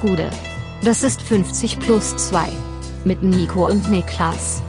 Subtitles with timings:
[0.00, 0.30] Gude.
[0.82, 2.48] Das ist 50 plus 2.
[3.04, 4.62] Mit Nico und Niklas.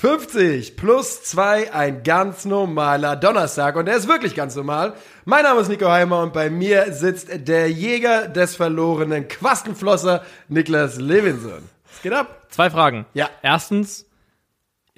[0.00, 3.76] »50 plus 2, ein ganz normaler Donnerstag.
[3.76, 4.94] Und der ist wirklich ganz normal.
[5.24, 10.96] Mein Name ist Nico Heimer und bei mir sitzt der Jäger des verlorenen Quastenflosser, Niklas
[10.98, 11.68] Levinson.
[11.90, 12.46] Was geht ab?
[12.48, 13.04] Zwei Fragen.
[13.14, 13.28] Ja.
[13.42, 14.06] Erstens,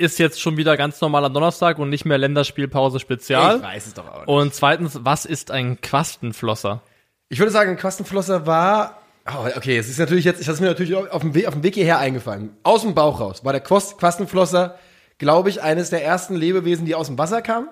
[0.02, 3.56] ist jetzt schon wieder ganz normaler Donnerstag und nicht mehr Länderspielpause Spezial.
[3.56, 4.28] Ich weiß es doch auch nicht.
[4.28, 6.82] Und zweitens, was ist ein Quastenflosser?
[7.28, 8.98] Ich würde sagen, ein Quastenflosser war.
[9.26, 11.54] Oh, okay, es ist natürlich jetzt, ich habe es mir natürlich auf dem, Weg, auf
[11.54, 12.56] dem Weg hierher eingefallen.
[12.64, 14.76] Aus dem Bauch raus war der Quast, Quastenflosser,
[15.18, 17.68] glaube ich, eines der ersten Lebewesen, die aus dem Wasser kamen,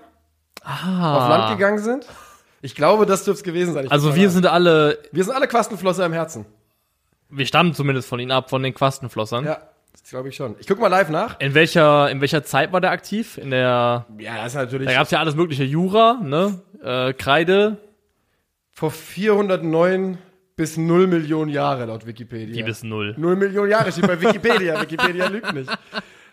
[0.62, 1.16] Ah.
[1.24, 2.06] auf Land gegangen sind.
[2.62, 3.86] Ich glaube, das dürfte es gewesen sein.
[3.86, 6.46] Ich Also wir sind alle, wir sind alle Quastenflosser im Herzen.
[7.30, 9.44] wir stammen zumindest von ihnen ab, von den Quastenflossern.
[9.46, 9.58] Ja,
[9.92, 10.56] das glaube ich schon.
[10.58, 11.38] Ich gucke mal live nach.
[11.40, 13.38] In welcher, in welcher Zeit war der aktiv?
[13.38, 16.60] In der, Ja, das ist natürlich da gab's ja alles mögliche Jura, ne?
[16.82, 17.78] Äh, Kreide,
[18.70, 20.18] vor 409
[20.56, 22.54] bis 0 Millionen Jahre laut Wikipedia.
[22.54, 23.14] die bis null.
[23.16, 24.80] 0 Millionen Jahre steht bei Wikipedia.
[24.82, 25.70] Wikipedia lügt nicht.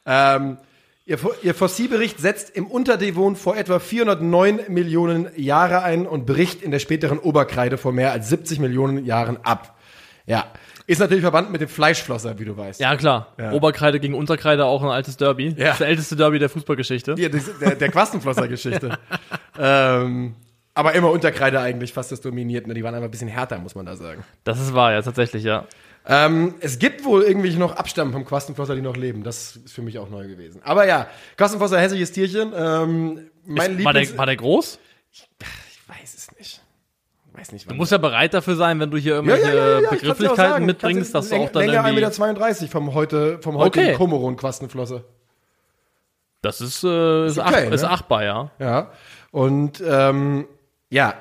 [0.06, 0.58] Ähm,
[1.06, 6.72] ihr, ihr Fossilbericht setzt im Unterdevon vor etwa 409 Millionen Jahre ein und bricht in
[6.72, 9.78] der späteren Oberkreide vor mehr als 70 Millionen Jahren ab.
[10.26, 10.46] Ja.
[10.88, 12.80] Ist natürlich verwandt mit dem Fleischflosser, wie du weißt.
[12.80, 13.34] Ja, klar.
[13.38, 13.52] Ja.
[13.52, 15.54] Oberkreide gegen Unterkreide, auch ein altes Derby.
[15.58, 15.72] Ja.
[15.72, 17.16] Das älteste Derby der Fußballgeschichte.
[17.18, 18.98] Ja, das, der, der Quastenflosser-Geschichte.
[19.60, 20.36] ähm,
[20.74, 22.68] aber immer Unterkreide eigentlich fast das dominiert.
[22.68, 22.74] Ne?
[22.74, 24.24] Die waren einfach ein bisschen härter, muss man da sagen.
[24.46, 25.66] Das ist wahr, ja, tatsächlich, ja.
[26.06, 29.24] Ähm, es gibt wohl irgendwie noch Abstammung vom Quastenflosser, die noch leben.
[29.24, 30.62] Das ist für mich auch neu gewesen.
[30.64, 32.54] Aber ja, Quastenflosser, hässliches Tierchen.
[32.56, 34.10] Ähm, mein War Lieblings...
[34.12, 34.80] der, war der groß?
[35.12, 35.78] ich weiß es nicht.
[35.82, 36.17] Ich weiß
[37.52, 41.14] nicht, Du musst ja bereit dafür sein, wenn du hier irgendwelche ja, ja, Begrifflichkeiten mitbringst,
[41.14, 42.06] dass du auch dann irgendwie...
[42.06, 43.96] 1,32 Meter vom heute, vom heutigen Okay.
[43.96, 45.04] Komoron-Quastenflosser.
[46.42, 47.76] Das ist, äh, ist, okay, ach, ne?
[47.76, 48.52] ist achtbar, ja.
[48.60, 48.92] Ja.
[49.32, 50.48] Und ähm,
[50.90, 51.16] ja,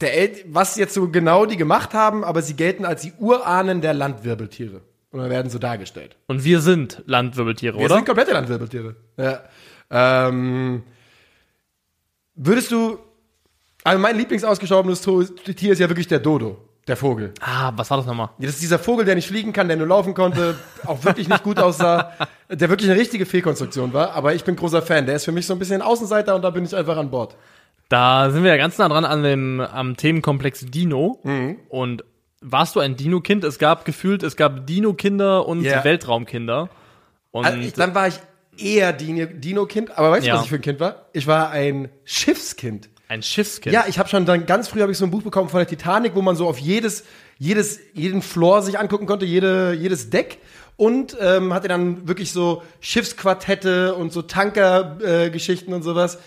[0.00, 3.80] der El was jetzt so genau die gemacht haben, aber sie gelten als die Urahnen
[3.80, 4.82] der Landwirbeltiere.
[5.10, 6.16] Oder werden so dargestellt.
[6.26, 7.94] Und wir sind Landwirbeltiere, Wir oder?
[7.94, 8.96] sind komplette Landwirbeltiere.
[9.16, 9.40] Ja.
[9.90, 10.82] Ähm,
[12.34, 12.98] würdest du.
[13.88, 17.32] Also mein Lieblingsausgestorbenes To- Tier ist ja wirklich der Dodo, der Vogel.
[17.40, 18.28] ah, was war das nochmal?
[18.38, 20.56] Ja, Das ist dieser Vogel, der nicht fliegen kann, der nur laufen konnte,
[20.86, 22.12] auch wirklich nicht gut aussah,
[22.50, 24.12] der wirklich eine richtige Fehlkonstruktion war.
[24.14, 25.06] Aber ich bin großer Fan.
[25.06, 27.36] Der ist für mich so ein bisschen Außenseiter und da bin ich einfach an Bord.
[27.88, 31.20] Da sind wir ja ganz nah dran an dem, am Themenkomplex Dino.
[31.24, 31.56] Mhm.
[31.70, 32.04] Und
[32.42, 33.42] warst du ein Dino-Kind?
[33.44, 35.82] Es gab gefühlt, es gab Dino-Kinder und Ja.
[35.84, 36.68] Weltraumkinder.
[37.30, 38.20] Und Also ich, dann war ich
[38.58, 40.34] eher Dino- Dino-Kind, aber weißt du, Ja.
[40.36, 41.06] was ich für ein Kind war?
[41.14, 42.90] Ich war ein Schiffskind.
[43.08, 43.72] Ein Schiffskind.
[43.74, 45.66] Ja, ich habe schon dann ganz früh habe ich so ein Buch bekommen von der
[45.66, 47.04] Titanic, wo man so auf jedes
[47.38, 50.38] jedes jeden Floor sich angucken konnte, jede jedes Deck
[50.76, 56.18] und ähm, hatte dann wirklich so Schiffsquartette und so Tankergeschichten äh, und sowas.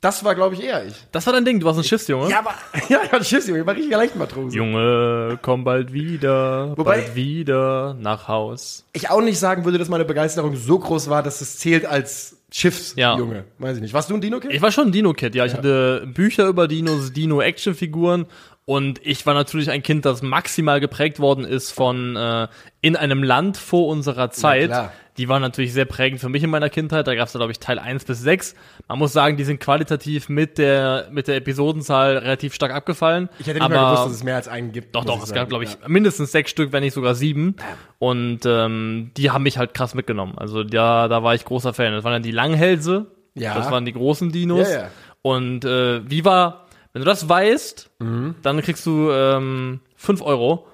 [0.00, 0.94] Das war glaube ich eher ich.
[1.10, 2.30] Das war dein Ding, du warst ein Schiffsjunge?
[2.30, 2.54] Ja, aber
[2.88, 4.56] ja, ich war ein Schiffsjunge, ich war richtiger Leichtmatrose.
[4.56, 8.84] Junge, komm bald wieder, Wobei- bald wieder nach Haus.
[8.92, 12.37] Ich auch nicht sagen würde, dass meine Begeisterung so groß war, dass es zählt als
[12.50, 13.44] Schiffsjunge.
[13.58, 13.92] Weiß ich nicht.
[13.92, 14.52] Warst du ein Dino-Kind?
[14.52, 15.44] Ich war schon ein Dino-Kid, ja.
[15.44, 18.26] Ich hatte Bücher über Dinos, Dino-Action-Figuren
[18.64, 22.48] und ich war natürlich ein Kind, das maximal geprägt worden ist von äh,
[22.80, 24.68] in einem Land vor unserer Zeit.
[24.68, 24.92] klar.
[25.18, 27.06] Die waren natürlich sehr prägend für mich in meiner Kindheit.
[27.06, 28.54] Da gab es, glaube ich, Teil 1 bis 6.
[28.86, 33.28] Man muss sagen, die sind qualitativ mit der, mit der Episodenzahl relativ stark abgefallen.
[33.40, 34.94] Ich hätte nicht aber mal gewusst, dass es mehr als einen gibt.
[34.94, 35.40] Doch, doch, es sagen.
[35.40, 35.88] gab, glaube ich, Ja.
[35.88, 37.56] mindestens sechs Stück, wenn nicht sogar sieben.
[37.98, 40.38] Und ähm, die haben mich halt krass mitgenommen.
[40.38, 41.92] Also da, da war ich großer Fan.
[41.92, 43.06] Das waren dann die Langhälse.
[43.34, 43.54] Ja.
[43.54, 44.70] Das waren die großen Dinos.
[44.70, 44.90] Ja, ja.
[45.22, 48.36] Und äh, wie war, wenn du das weißt, Mhm.
[48.42, 50.68] dann kriegst du ähm, fünf Euro.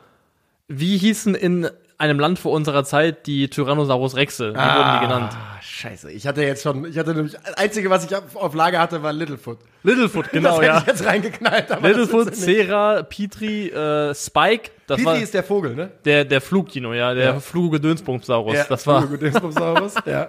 [0.68, 1.68] Wie hießen in
[2.04, 4.52] einem Land vor unserer Zeit die Tyrannosaurus Rexe?
[4.52, 5.32] Wie wurden die genannt?
[5.32, 6.10] Ah, scheiße.
[6.12, 9.12] Ich hatte jetzt schon, ich hatte nämlich, das Einzige, was ich auf, Lager hatte, war
[9.12, 9.58] Littlefoot.
[9.82, 10.78] Littlefoot, genau, das ja.
[10.78, 11.72] ich jetzt reingeknallt.
[11.72, 12.32] Aber das Littlefoot, ja.
[12.32, 14.70] Cera, Petri, äh, Spike.
[14.86, 15.90] Das war Petri ist der Vogel, ne?
[16.04, 17.40] der, der Flugdino, ja, der Ja.
[17.40, 18.66] Flugedönsbumsaurus.
[18.68, 19.94] das war Dingsbumsaurus.
[20.06, 20.28] ja.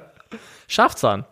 [0.68, 1.26] Schafzahn.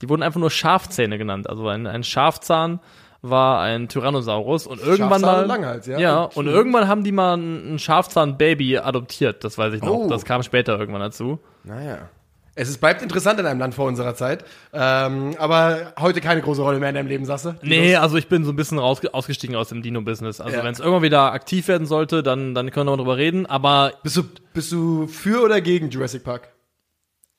[0.00, 1.48] Die wurden einfach nur Schafzähne genannt.
[1.48, 2.80] Also ein, ein Schafzahn
[3.22, 5.98] war ein Tyrannosaurus und irgendwann mal Langhals, ja.
[5.98, 9.44] ja Und- irgendwann haben die mal ein ein Schafzahn-Baby adoptiert.
[9.44, 9.92] Das weiß ich noch.
[9.94, 10.08] Oh.
[10.08, 11.38] Das kam später irgendwann dazu.
[11.64, 12.08] Naja.
[12.54, 14.44] Es ist, bleibt interessant in einem Land vor unserer Zeit.
[14.74, 17.54] Ähm, aber heute keine große Rolle mehr in deinem Leben, sagst du?
[17.62, 20.38] Nee, also ich bin so ein bisschen raus, ausgestiegen aus dem Dino-Business.
[20.40, 20.62] Also Ja.
[20.64, 23.46] wenn es irgendwann wieder aktiv werden sollte, dann, dann können wir drüber reden.
[23.46, 26.48] Aber Bist du, bist du für oder gegen Jurassic Park?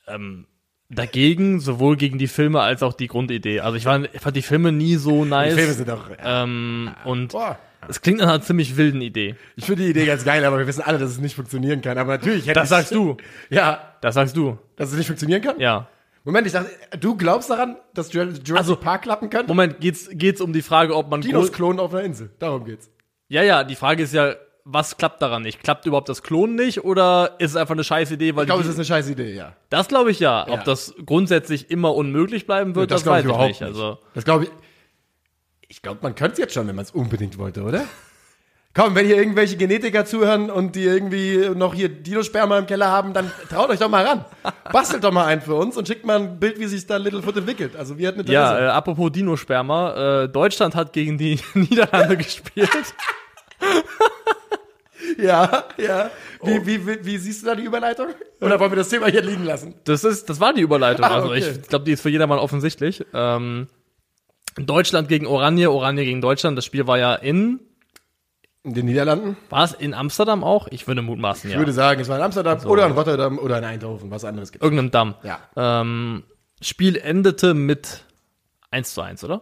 [0.08, 0.48] ähm,
[0.94, 3.60] dagegen, sowohl gegen die Filme als auch die Grundidee.
[3.62, 5.54] Also ich, war, ich fand die Filme nie so nice.
[5.54, 6.10] Die Filme sind doch.
[6.24, 7.58] ähm, und Boah.
[7.88, 9.36] es klingt nach einer ziemlich wilden Idee.
[9.56, 11.98] Ich finde die Idee ganz geil, aber wir wissen alle, dass es nicht funktionieren kann.
[11.98, 13.18] Aber natürlich hätte Das sagst du.
[13.50, 14.58] Ja, Das sagst du.
[14.76, 15.60] dass es nicht funktionieren kann?
[15.60, 15.88] Ja.
[16.26, 16.70] Moment, ich dachte,
[17.00, 19.48] du glaubst daran, dass Jur- Jurassic Also, Park klappen könnte?
[19.50, 22.30] Moment, geht's, geht's um die Frage, ob man Dinos klonen auf einer Insel.
[22.40, 22.90] Darum geht's.
[23.28, 25.62] Ja, ja, die Frage ist ja, was klappt daran nicht?
[25.62, 28.36] Klappt überhaupt das Klonen nicht oder ist es einfach eine scheiß Idee?
[28.36, 29.54] Weil Ich glaube, es ist eine scheiß Idee, ja.
[29.70, 30.46] das glaube ich ja.
[30.48, 30.54] Ja.
[30.54, 33.64] Ob das grundsätzlich immer unmöglich bleiben wird, das, glaub weiß ich nicht.
[33.64, 34.52] Also, Das glaube ich.
[35.68, 37.84] Ich glaube, man könnte es jetzt schon, wenn man es unbedingt wollte, oder?
[38.76, 43.14] Komm, wenn hier irgendwelche Genetiker zuhören und die irgendwie noch hier Dinosperma im Keller haben,
[43.14, 44.26] dann traut euch doch mal ran.
[44.72, 47.38] Bastelt doch mal einen für uns und schickt mal ein Bild, wie sich da Littlefoot
[47.38, 47.76] entwickelt.
[47.76, 48.34] Also wir hatten Interesse.
[48.36, 52.70] ja, äh, apropos Dinosperma, äh, Deutschland hat gegen die Niederlande gespielt.
[55.24, 56.10] ja, ja.
[56.44, 58.08] Wie, wie, wie, wie siehst du da die Überleitung?
[58.42, 59.76] Oder wollen wir das Thema hier liegen lassen?
[59.86, 61.06] Das ist, das war die Überleitung.
[61.06, 61.40] Ah, Also okay.
[61.62, 63.06] ich glaube, die ist für jedermann offensichtlich.
[63.14, 63.68] Ähm,
[64.58, 66.58] Deutschland gegen Oranje, Oranje gegen Deutschland.
[66.58, 67.60] Das Spiel war ja in,
[68.64, 69.36] In den Niederlanden?
[69.50, 70.68] war es in Amsterdam auch?
[70.70, 71.60] Ich würde mutmaßen, Ich ja.
[71.60, 74.12] würde sagen, es war in Amsterdam oder in Rotterdam oder in Eindhoven.
[74.12, 75.16] Was anderes gibt Irgendeinem Damm.
[75.24, 75.40] Ja.
[75.82, 76.24] Ähm,
[76.62, 78.04] Spiel endete mit
[78.72, 79.42] 1 zu 1, oder?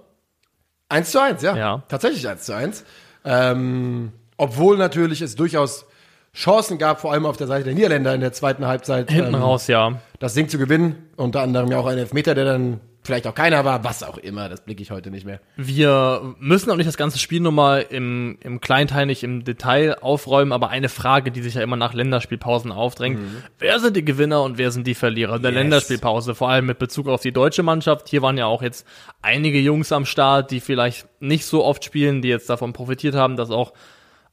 [0.89, 1.56] 1 zu 1, ja.
[1.57, 1.83] Ja.
[1.88, 2.83] Tatsächlich 1 zu 1.
[3.24, 5.85] Ähm, obwohl natürlich es durchaus
[6.33, 9.41] Chancen gab, vor allem auf der Seite der Niederländer in der zweiten Halbzeit, Hinten ähm,
[9.41, 9.99] raus, ja.
[10.17, 10.95] das Ding zu gewinnen.
[11.15, 14.49] Unter anderem ja auch ein Elfmeter, der dann vielleicht auch keiner war, was auch immer.
[14.49, 15.41] Das blicke ich heute nicht mehr.
[15.57, 20.69] Wir müssen auch nicht das ganze Spiel nochmal im, im kleinteilig, im Detail aufräumen, aber
[20.69, 23.19] eine Frage, die sich ja immer nach Länderspielpausen aufdrängt.
[23.59, 25.57] Wer sind die Gewinner und wer sind die Verlierer der Mhm.
[25.57, 25.63] Yes.
[25.63, 26.33] Länderspielpause?
[26.33, 28.09] Vor allem mit Bezug auf die deutsche Mannschaft.
[28.09, 28.88] Hier waren ja auch jetzt
[29.21, 33.35] einige Jungs am Start, die vielleicht nicht so oft spielen, die jetzt davon profitiert haben,
[33.35, 33.73] dass auch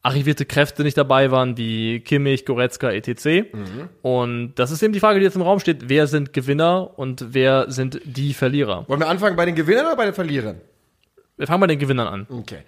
[0.09, 3.53] arrivierte Kräfte nicht dabei waren, wie Kimmich, Goretzka, etc.
[3.53, 3.89] Mhm.
[4.01, 5.89] Und das ist eben die Frage, die jetzt im Raum steht.
[5.89, 8.89] Wer sind Gewinner und wer sind die Verlierer?
[8.89, 10.63] Wollen wir anfangen bei den Gewinnern oder bei den Verlierern?
[11.37, 12.27] Wir fangen bei den Gewinnern an.
[12.31, 12.61] Okay.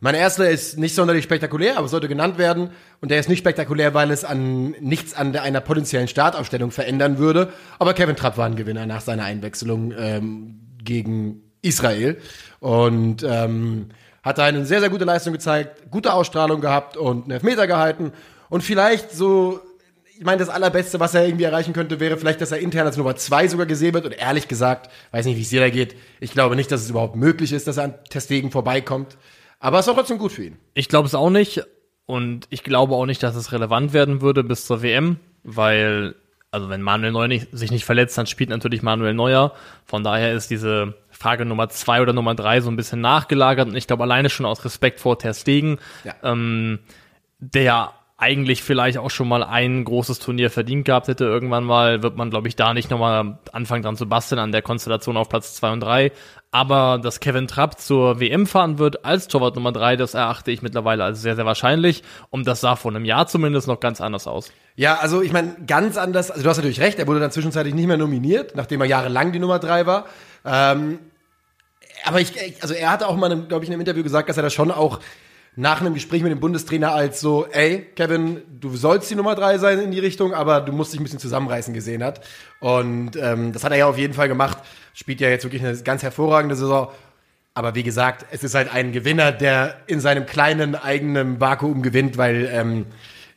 [0.00, 2.70] Mein erster ist nicht sonderlich spektakulär, aber sollte genannt werden.
[3.00, 7.52] Und der ist nicht spektakulär, weil es an nichts an einer potenziellen Startaufstellung verändern würde.
[7.78, 12.18] Aber Kevin Trapp war ein Gewinner nach seiner Einwechslung ähm, gegen Israel.
[12.60, 13.90] Und ähm,
[14.26, 18.12] hat da eine sehr, sehr gute Leistung gezeigt, gute Ausstrahlung gehabt und einen Elfmeter gehalten.
[18.48, 19.60] Und vielleicht so,
[20.18, 22.96] ich meine, das Allerbeste, was er irgendwie erreichen könnte, wäre vielleicht, dass er intern als
[22.96, 24.04] Nummer zwei sogar gesehen wird.
[24.04, 25.94] Und ehrlich gesagt, weiß nicht, wie es dir da geht.
[26.18, 29.16] Ich glaube nicht, dass es überhaupt möglich ist, dass er an Testegen vorbeikommt.
[29.60, 30.58] Aber es war trotzdem gut für ihn.
[30.74, 31.62] Ich glaube es auch nicht
[32.04, 36.16] und ich glaube auch nicht, dass es relevant werden würde bis zur WM, weil,
[36.50, 39.52] also wenn Manuel Neuer nicht, sich nicht verletzt, dann spielt natürlich Manuel Neuer.
[39.84, 40.94] Von daher ist diese
[41.26, 44.46] Frage Nummer zwei oder Nummer drei so ein bisschen nachgelagert und ich glaube alleine schon
[44.46, 46.14] aus Respekt vor Ter Stegen, Ja.
[46.22, 46.78] ähm,
[47.40, 52.16] der eigentlich vielleicht auch schon mal ein großes Turnier verdient gehabt hätte irgendwann mal, wird
[52.16, 55.54] man, glaube ich, da nicht nochmal anfangen dran zu basteln an der Konstellation auf Platz
[55.56, 56.12] zwei und drei.
[56.50, 60.62] Aber dass Kevin Trapp zur WM fahren wird als Torwart Nummer drei, das erachte ich
[60.62, 62.04] mittlerweile als sehr, sehr wahrscheinlich.
[62.30, 64.50] Und das sah vor einem Jahr zumindest noch ganz anders aus.
[64.76, 67.74] Ja, also ich meine, ganz anders, also du hast natürlich recht, er wurde dann zwischenzeitlich
[67.74, 70.06] nicht mehr nominiert, nachdem er jahrelang die Nummer drei war.
[70.46, 71.00] Ähm,
[72.04, 72.32] aber ich,
[72.62, 74.70] also er hatte auch mal, glaube ich, in einem Interview gesagt, dass er das schon
[74.70, 75.00] auch
[75.56, 79.56] nach einem Gespräch mit dem Bundestrainer als so, ey, Kevin, du sollst die Nummer drei
[79.56, 82.20] sein in die Richtung, aber du musst dich ein bisschen zusammenreißen gesehen hat.
[82.60, 84.58] Und ähm, das hat er ja auf jeden Fall gemacht.
[84.92, 86.90] Spielt ja jetzt wirklich eine ganz hervorragende Saison.
[87.54, 92.18] Aber wie gesagt, es ist halt ein Gewinner, der in seinem kleinen eigenen Vakuum gewinnt,
[92.18, 92.84] weil ähm,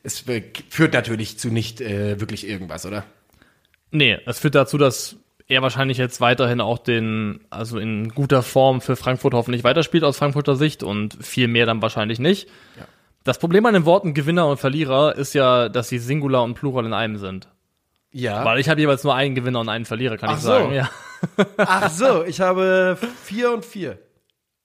[0.02, 0.22] es
[0.68, 3.04] führt natürlich zu nicht äh, wirklich irgendwas, oder?
[3.92, 5.16] Nee, es führt dazu, dass
[5.50, 10.16] er wahrscheinlich jetzt weiterhin auch den, also in guter Form für Frankfurt hoffentlich weiterspielt aus
[10.16, 12.48] Frankfurter Sicht und viel mehr dann wahrscheinlich nicht.
[13.24, 16.86] Das Problem an den Worten Gewinner und Verlierer ist ja, dass sie Singular und Plural
[16.86, 17.48] in einem sind.
[18.12, 18.44] Ja.
[18.44, 20.48] Weil ich habe jeweils nur einen Gewinner und einen Verlierer, kann Ach ich so.
[20.48, 20.72] sagen.
[20.72, 20.88] Ja.
[21.58, 23.98] Ach so, ich habe vier und vier.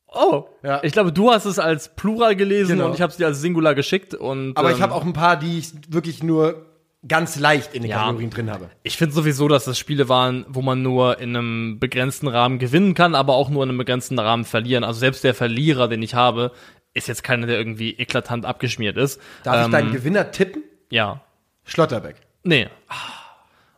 [0.07, 0.79] Oh, Ja.
[0.83, 2.85] ich glaube, du hast es als Plural gelesen Genau.
[2.87, 4.13] und ich habe es dir als Singular geschickt.
[4.13, 6.65] Und, Aber ich ähm, habe auch ein paar, die ich wirklich nur
[7.07, 7.99] ganz leicht in den Ja.
[8.03, 8.69] Kategorien drin habe.
[8.83, 12.93] Ich finde sowieso, dass das Spiele waren, wo man nur in einem begrenzten Rahmen gewinnen
[12.93, 14.83] kann, aber auch nur in einem begrenzten Rahmen verlieren.
[14.83, 16.51] Also selbst der Verlierer, den ich habe,
[16.93, 19.19] ist jetzt keiner, der irgendwie eklatant abgeschmiert ist.
[19.43, 20.63] Darf ich Ähm, deinen Gewinner tippen?
[20.89, 21.21] Ja.
[21.65, 22.15] Schlotterbeck.
[22.43, 22.67] Nee.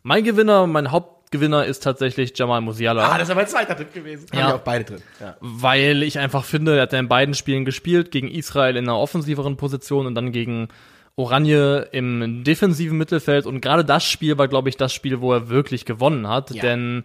[0.03, 3.03] Mein Gewinner, mein Hauptgewinner ist tatsächlich Jamal Musiala.
[3.10, 4.27] Ah, das ist aber mein zweiter Tipp gewesen.
[4.31, 4.48] Haben Ja.
[4.48, 5.01] wir auch beide drin.
[5.19, 5.36] Ja.
[5.41, 8.98] weil ich einfach finde, er hat ja in beiden Spielen gespielt, gegen Israel in einer
[8.98, 10.69] offensiveren Position und dann gegen
[11.17, 13.45] Oranje im defensiven Mittelfeld.
[13.45, 16.51] Und gerade das Spiel war, glaube ich, das Spiel, wo er wirklich gewonnen hat.
[16.51, 16.62] Ja.
[16.62, 17.03] Denn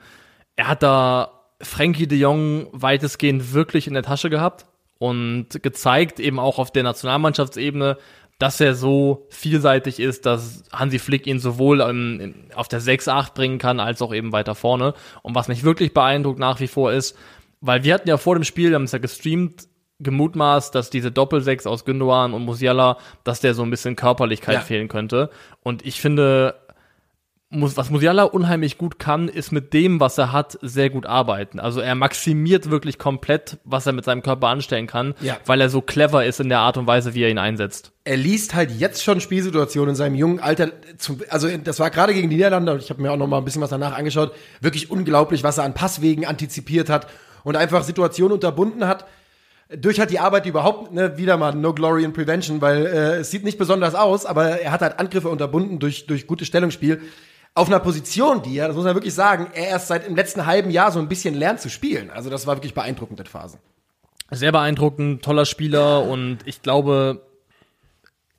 [0.54, 4.66] er hat da Frankie de Jong weitestgehend wirklich in der Tasche gehabt
[4.98, 7.96] und gezeigt, eben auch auf der Nationalmannschaftsebene,
[8.38, 13.58] dass er so vielseitig ist, dass Hansi Flick ihn sowohl in, auf der 6-8 bringen
[13.58, 14.94] kann, als auch eben weiter vorne.
[15.22, 17.16] Und was mich wirklich beeindruckt nach wie vor ist,
[17.60, 19.68] weil wir hatten ja vor dem Spiel, wir haben es ja gestreamt,
[20.02, 24.60] gemutmaßt, dass diese Doppelsechs aus Gündogan und Musiala, dass der so ein bisschen Körperlichkeit Ja.
[24.60, 25.30] fehlen könnte.
[25.62, 26.54] Und ich finde,
[27.54, 31.60] was Musiala unheimlich gut kann, ist mit dem, was er hat, sehr gut arbeiten.
[31.60, 35.36] Also er maximiert wirklich komplett, was er mit seinem Körper anstellen kann, Ja.
[35.44, 37.92] weil er so clever ist in der Art und Weise, wie er ihn einsetzt.
[38.04, 40.70] er liest halt jetzt schon Spielsituationen in seinem jungen Alter.
[40.96, 43.38] Zum, also das war gerade gegen die Niederlande und ich habe mir auch noch mal
[43.38, 44.32] ein bisschen was danach angeschaut.
[44.62, 47.06] Wirklich unglaublich, was er an Passwegen antizipiert hat
[47.44, 49.04] und einfach Situationen unterbunden hat.
[49.76, 53.30] Durch halt die Arbeit überhaupt, ne, wieder mal No Glory in Prevention, weil äh, es
[53.30, 57.00] sieht nicht besonders aus, aber er hat halt Angriffe unterbunden durch, durch gutes Stellungsspiel.
[57.54, 60.46] Auf einer Position, die er, das muss man wirklich sagen, er erst seit im letzten
[60.46, 62.10] halben Jahr so ein bisschen lernt zu spielen.
[62.10, 63.60] Also das war wirklich beeindruckend in Phasen.
[64.30, 67.20] Sehr beeindruckend, toller Spieler und ich glaube,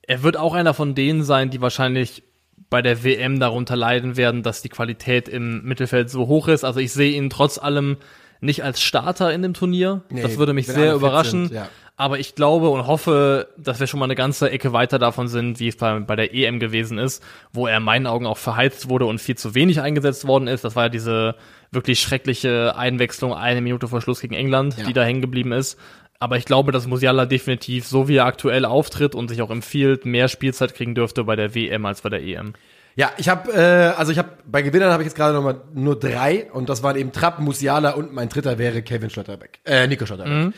[0.01, 2.23] er wird auch einer von denen sein, die wahrscheinlich
[2.69, 6.63] bei der WM darunter leiden werden, dass die Qualität im Mittelfeld so hoch ist.
[6.63, 7.97] Also ich sehe ihn trotz allem
[8.43, 10.01] nicht als Starter in dem Turnier.
[10.09, 11.47] Nee, das würde mich sehr überraschen.
[11.47, 11.69] sind, ja.
[11.95, 15.59] Aber ich glaube und hoffe, dass wir schon mal eine ganze Ecke weiter davon sind,
[15.59, 17.23] wie es bei, bei der EM gewesen ist,
[17.53, 20.63] wo er in meinen Augen auch verheizt wurde und viel zu wenig eingesetzt worden ist.
[20.63, 21.35] Das war ja diese
[21.71, 24.85] wirklich schreckliche Einwechslung eine Minute vor Schluss gegen England, Ja.
[24.85, 25.79] die da hängen geblieben ist.
[26.19, 30.05] Aber ich glaube, dass Musiala definitiv, so wie er aktuell auftritt und sich auch empfiehlt,
[30.05, 32.53] mehr Spielzeit kriegen dürfte bei der WM als bei der EM.
[32.95, 35.61] Ja, ich habe, äh, also ich habe bei Gewinnern habe ich jetzt gerade noch mal
[35.73, 39.87] nur drei und das waren eben Trapp, Musiala und mein dritter wäre Kevin Schlotterbeck, äh,
[39.87, 40.53] Nico Schlotterbeck.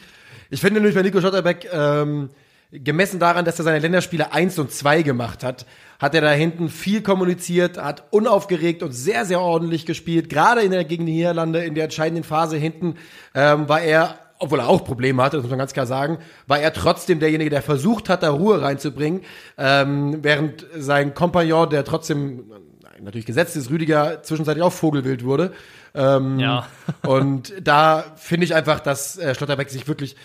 [0.49, 2.29] Ich finde nämlich bei Nico Schlotterbeck ähm,
[2.71, 5.65] gemessen daran, dass er seine Länderspiele eins und zwei gemacht hat,
[5.97, 10.29] hat er da hinten viel kommuniziert, hat unaufgeregt und sehr sehr ordentlich gespielt.
[10.29, 12.95] Gerade in der gegen die Niederlande in der entscheidenden Phase hinten
[13.33, 16.59] ähm, war er obwohl er auch Probleme hatte, das muss man ganz klar sagen, war
[16.59, 19.21] er trotzdem derjenige, der versucht hat, da Ruhe reinzubringen,
[19.57, 22.51] ähm, während sein Kompagnon, der trotzdem
[22.97, 25.53] äh, natürlich gesetzt ist, Rüdiger zwischenzeitlich auch Vogelwild wurde.
[25.93, 26.67] Ähm, Ja.
[27.05, 30.15] und da finde ich einfach, dass äh, Schlotterbeck sich wirklich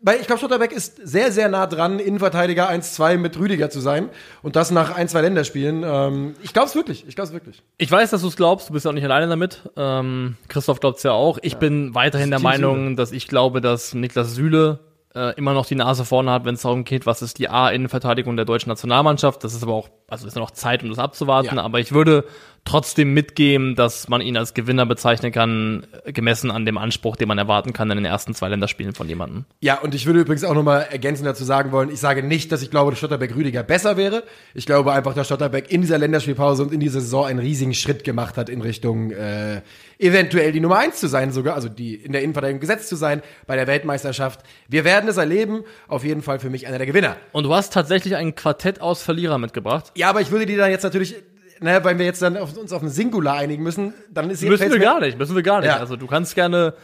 [0.00, 4.10] weil ich glaube, Schlotterbeck ist sehr, sehr nah dran, Innenverteidiger 1-2 mit Rüdiger zu sein.
[4.42, 5.84] Und das nach ein, zwei Länderspielen.
[5.86, 7.06] Ähm, ich glaube es wirklich.
[7.08, 7.62] Ich glaube es wirklich.
[7.78, 9.62] Ich weiß, dass du es glaubst, du bist ja auch nicht alleine damit.
[9.76, 11.38] Ähm, Christoph glaubt es ja auch.
[11.42, 14.80] Ich bin weiterhin der Meinung, dass ich glaube, dass Niklas Süle
[15.14, 18.36] äh, immer noch die Nase vorne hat, wenn es darum geht, was ist die A-Innenverteidigung
[18.36, 19.42] der deutschen Nationalmannschaft.
[19.42, 21.56] Das ist aber auch, also ist noch Zeit, um das abzuwarten.
[21.56, 21.62] Ja.
[21.62, 22.24] Aber ich würde
[22.66, 27.38] trotzdem mitgeben, dass man ihn als Gewinner bezeichnen kann, gemessen an dem Anspruch, den man
[27.38, 29.44] erwarten kann in den ersten zwei Länderspielen von jemandem.
[29.60, 32.62] Ja, und ich würde übrigens auch nochmal ergänzend dazu sagen wollen, ich sage nicht, dass
[32.62, 34.24] ich glaube, dass Stotterbeck Rüdiger besser wäre.
[34.52, 38.04] Ich glaube einfach, dass Stotterbeck in dieser Länderspielpause und in dieser Saison einen riesigen Schritt
[38.04, 39.62] gemacht hat in Richtung äh,
[39.98, 43.22] eventuell die Nummer eins zu sein sogar, also die in der Innenverteidigung gesetzt zu sein
[43.46, 44.40] bei der Weltmeisterschaft.
[44.68, 45.62] Wir werden es erleben.
[45.88, 47.16] Auf jeden Fall für mich einer der Gewinner.
[47.32, 49.92] Und du hast tatsächlich ein Quartett aus Verlierer mitgebracht.
[49.94, 51.14] Ja, aber ich würde die dann jetzt natürlich,
[51.60, 54.70] naja, weil wir jetzt dann auf, uns auf ein Singular einigen müssen, dann ist Müssen
[54.70, 55.68] wir gar nicht, müssen wir gar nicht.
[55.68, 55.78] Ja.
[55.78, 56.74] Also du kannst gerne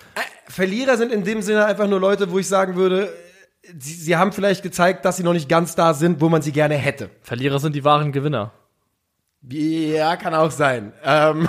[0.48, 3.12] Verlierer sind in dem Sinne einfach nur Leute, wo ich sagen würde,
[3.78, 6.52] sie, sie haben vielleicht gezeigt, dass sie noch nicht ganz da sind, wo man sie
[6.52, 7.10] gerne hätte.
[7.22, 8.52] Verlierer sind die wahren Gewinner.
[9.48, 10.92] Ja, kann auch sein.
[11.04, 11.48] Ähm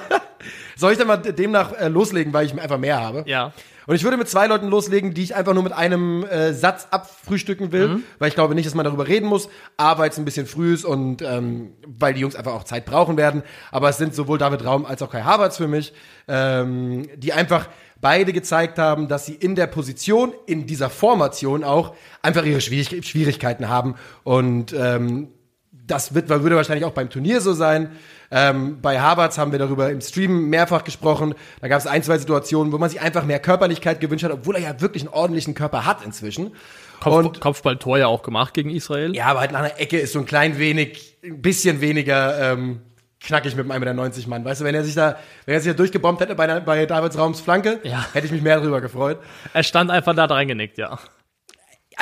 [0.76, 3.24] Soll ich dann mal demnach äh, loslegen, weil ich einfach mehr habe?
[3.26, 3.52] Ja.
[3.90, 6.86] Und ich würde mit zwei Leuten loslegen, die ich einfach nur mit einem äh, Satz
[6.92, 10.24] abfrühstücken will, weil ich glaube nicht, dass man darüber reden muss, A, weil es ein
[10.24, 13.42] bisschen früh ist und ähm, weil die Jungs einfach auch Zeit brauchen werden.
[13.72, 15.92] Aber es sind sowohl David Raum als auch Kai Havertz für mich,
[16.28, 17.68] ähm, die einfach
[18.00, 23.04] beide gezeigt haben, dass sie in der Position, in dieser Formation auch, einfach ihre Schwierig
[23.04, 23.96] Schwierigkeiten haben.
[24.22, 25.30] Und ähm,
[25.72, 27.90] das wird, würde wahrscheinlich auch beim Turnier so sein.
[28.32, 31.34] Ähm, bei Havertz haben wir darüber im Stream mehrfach gesprochen.
[31.60, 34.54] Da gab es ein, zwei Situationen, wo man sich einfach mehr Körperlichkeit gewünscht hat, obwohl
[34.56, 36.52] er ja wirklich einen ordentlichen Körper hat inzwischen.
[37.00, 39.14] Kopf, Und Kopfballtor ja auch gemacht gegen Israel.
[39.16, 42.82] ja, aber halt nach einer Ecke ist so ein klein wenig, ein bisschen weniger ähm,
[43.20, 44.44] knackig mit einem 1,90 Mann.
[44.44, 47.18] Weißt du, wenn er sich da, wenn er sich da durchgebombt hätte bei, bei Davids
[47.18, 48.04] Raums Flanke, Ja.
[48.12, 49.18] hätte ich mich mehr darüber gefreut.
[49.54, 50.98] Er stand einfach da reingenickt, ja.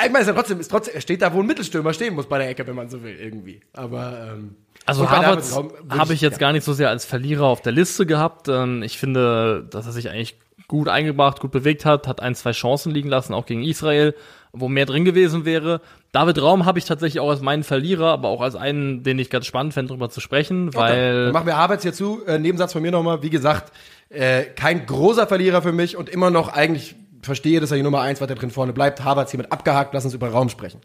[0.05, 2.27] Ich meine, ist ja trotzdem, ist trotzdem, er steht da, wo ein Mittelstürmer stehen muss
[2.27, 3.61] bei der Ecke, wenn man so will, irgendwie.
[3.73, 6.39] Aber ähm, Also Havertz würde habe ich jetzt ja.
[6.39, 8.47] gar nicht so sehr als Verlierer auf der Liste gehabt.
[8.47, 12.51] Ähm, Ich finde, dass er sich eigentlich gut eingebracht, gut bewegt hat, hat ein, zwei
[12.51, 14.13] Chancen liegen lassen, auch gegen Israel,
[14.53, 15.81] wo mehr drin gewesen wäre.
[16.11, 19.29] David Raum habe ich tatsächlich auch als meinen Verlierer, aber auch als einen, den ich
[19.29, 22.23] ganz spannend fände, darüber zu sprechen, Dann weil machen wir Havertz hier zu.
[22.25, 23.21] Äh, Nebensatz von mir nochmal.
[23.21, 23.73] Wie gesagt,
[24.09, 28.01] äh, kein großer Verlierer für mich und immer noch eigentlich verstehe, dass er die Nummer
[28.01, 29.03] eins weiter drin vorne bleibt.
[29.03, 29.93] Havertz hiermit abgehakt.
[29.93, 30.81] Lass uns über Raum sprechen.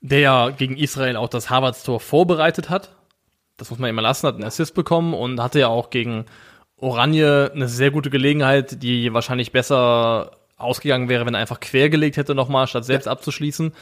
[0.00, 2.94] der ja gegen Israel auch das Harvards-Tor vorbereitet hat.
[3.56, 6.26] Das muss man immer lassen, hat einen Assist bekommen und hatte ja auch gegen
[6.76, 12.34] Oranje eine sehr gute Gelegenheit, die wahrscheinlich besser ausgegangen wäre, wenn er einfach quergelegt hätte
[12.34, 13.72] nochmal, statt selbst abzuschließen.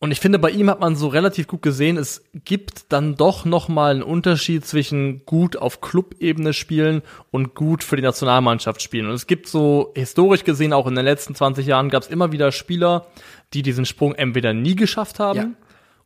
[0.00, 3.46] Und ich finde, bei ihm hat man so relativ gut gesehen, es gibt dann doch
[3.46, 9.06] nochmal einen Unterschied zwischen gut auf Clubebene spielen und gut für die Nationalmannschaft spielen.
[9.06, 12.32] Und es gibt so historisch gesehen, auch in den letzten 20 Jahren, gab es immer
[12.32, 13.06] wieder Spieler,
[13.54, 15.48] die diesen Sprung entweder nie geschafft haben Ja.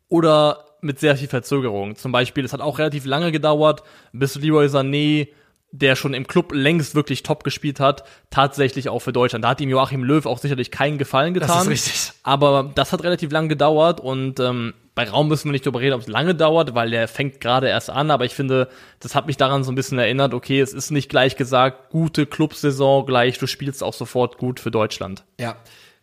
[0.09, 1.97] oder mit sehr viel Verzögerung.
[1.97, 5.29] Zum Beispiel, es hat auch relativ lange gedauert, bis Leroy Sané,
[5.71, 9.45] der schon im Club längst wirklich top gespielt hat, tatsächlich auch für Deutschland.
[9.45, 11.49] Da hat ihm Joachim Löw auch sicherlich keinen Gefallen getan.
[11.49, 12.13] Das ist richtig.
[12.23, 15.95] Aber das hat relativ lang gedauert und ähm, bei Raum müssen wir nicht darüber reden,
[15.95, 18.11] ob es lange dauert, weil der fängt gerade erst an.
[18.11, 21.09] Aber ich finde, das hat mich daran so ein bisschen erinnert, okay, es ist nicht
[21.09, 25.25] gleich gesagt, gute Clubsaison gleich, du spielst auch sofort gut für Deutschland.
[25.39, 25.57] Ja.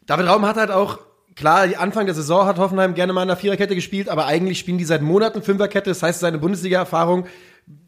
[0.05, 0.99] David Raum hat halt auch,
[1.35, 4.77] klar, Anfang der Saison hat Hoffenheim gerne mal in der Viererkette gespielt, aber eigentlich spielen
[4.77, 5.89] die seit Monaten Fünferkette.
[5.89, 7.25] Das heißt, seine Bundesliga-Erfahrung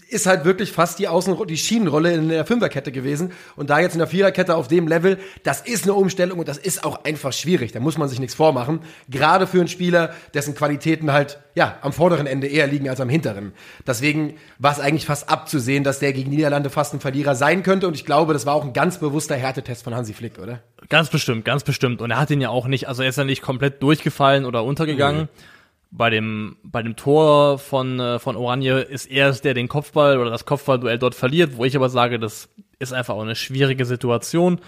[0.10, 3.94] ist halt wirklich fast die Außen die Schienenrolle in der Fünferkette gewesen und da jetzt
[3.94, 7.34] in der Viererkette auf dem Level, das ist eine Umstellung und das ist auch einfach
[7.34, 7.72] schwierig.
[7.72, 11.94] Da muss man sich nichts vormachen, gerade für einen Spieler, dessen Qualitäten halt ja am
[11.94, 13.54] vorderen Ende eher liegen als am hinteren.
[13.86, 17.88] Deswegen war es eigentlich fast abzusehen, dass der gegen Niederlande fast ein Verlierer sein könnte
[17.88, 20.62] und ich glaube, das war auch ein ganz bewusster Härtetest von Hansi Flick, oder?
[20.90, 23.24] Ganz bestimmt, ganz bestimmt und er hat ihn ja auch nicht, also er ist ja
[23.24, 25.24] nicht komplett durchgefallen oder untergegangen.
[25.24, 25.57] Mhm
[25.91, 30.20] bei dem, bei dem Tor von, äh, von Oranje ist er es, der den Kopfball
[30.20, 33.86] oder das Kopfballduell dort verliert, wo ich aber sage, das ist einfach auch eine schwierige
[33.86, 34.60] Situation.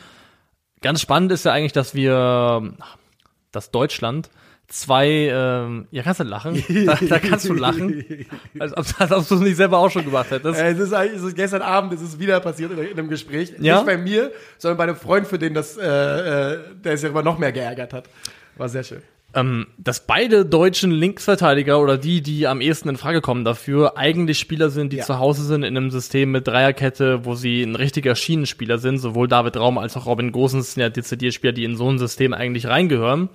[0.82, 2.74] Ganz spannend ist ja eigentlich, dass wir,
[3.52, 4.30] dass Deutschland
[4.68, 6.64] zwei, ähm, ja, kannst du lachen?
[6.86, 8.06] Da, da kannst du lachen.
[8.60, 10.60] Als ob, als ob du es nicht selber auch schon gemacht hättest.
[10.60, 13.54] Äh, es ist es ist gestern Abend, es ist wieder passiert in, in einem Gespräch.
[13.60, 13.78] Ja?
[13.78, 17.24] Nicht bei mir, sondern bei einem Freund, für den das, äh, äh, der ja immer
[17.24, 18.10] noch mehr geärgert hat.
[18.58, 19.02] War sehr schön
[19.36, 24.40] ähm, dass beide deutschen Linksverteidiger oder die, die am ehesten in Frage kommen dafür, eigentlich
[24.40, 25.06] Spieler sind, die ja.
[25.06, 28.98] zu Hause sind in einem System mit Dreierkette, wo sie ein richtiger Schienenspieler sind.
[28.98, 32.00] Sowohl David Raum als auch Robin Gosens sind ja dezidiert Spieler, die in so ein
[32.00, 33.30] System eigentlich reingehören.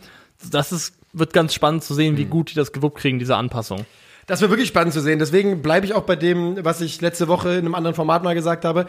[0.51, 2.31] Das ist, wird ganz spannend zu sehen, wie mhm.
[2.31, 3.87] gut die das gewuppt kriegen, diese Anpassung.
[4.27, 5.19] Das wird wirklich spannend zu sehen.
[5.21, 8.35] Deswegen bleibe ich auch bei dem, was ich letzte Woche in einem anderen Format mal
[8.35, 8.87] gesagt habe.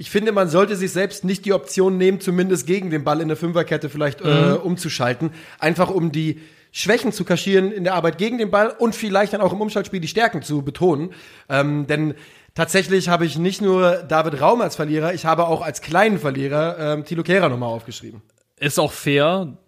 [0.00, 3.26] Ich finde, man sollte sich selbst nicht die Option nehmen, zumindest gegen den Ball in
[3.26, 4.50] der Fünferkette vielleicht äh, mhm.
[4.50, 5.32] äh, umzuschalten.
[5.58, 6.40] Einfach um die
[6.70, 9.98] Schwächen zu kaschieren in der Arbeit gegen den Ball und vielleicht dann auch im Umschaltspiel
[9.98, 11.10] die Stärken zu betonen.
[11.48, 12.14] Ähm, denn
[12.54, 16.78] tatsächlich habe ich nicht nur David Raum als Verlierer, ich habe auch als kleinen Verlierer
[16.78, 18.22] ähm, Tilo Kehrer nochmal aufgeschrieben.
[18.60, 19.58] Ist auch fair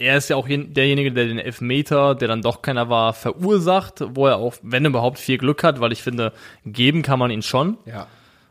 [0.00, 4.28] er ist ja auch derjenige, der den Elfmeter, der dann doch keiner war, verursacht, wo
[4.28, 6.32] er auch, wenn überhaupt, viel Glück hat, weil ich finde,
[6.64, 7.78] geben kann man ihn schon.
[7.84, 8.06] Ja.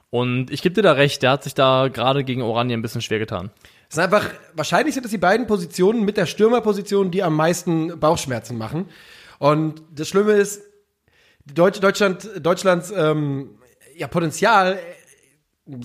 [0.09, 3.01] Und ich gebe dir da recht, der hat sich da gerade gegen Oranien ein bisschen
[3.01, 3.51] schwer getan.
[3.89, 7.99] Es ist einfach, wahrscheinlich sind das die beiden Positionen mit der Stürmerposition, die am meisten
[7.99, 8.89] Bauchschmerzen machen.
[9.39, 10.61] Und das Schlimme ist,
[11.45, 13.57] Deutsch, Deutschland, Deutschlands ähm,
[13.95, 14.79] ja, Potenzial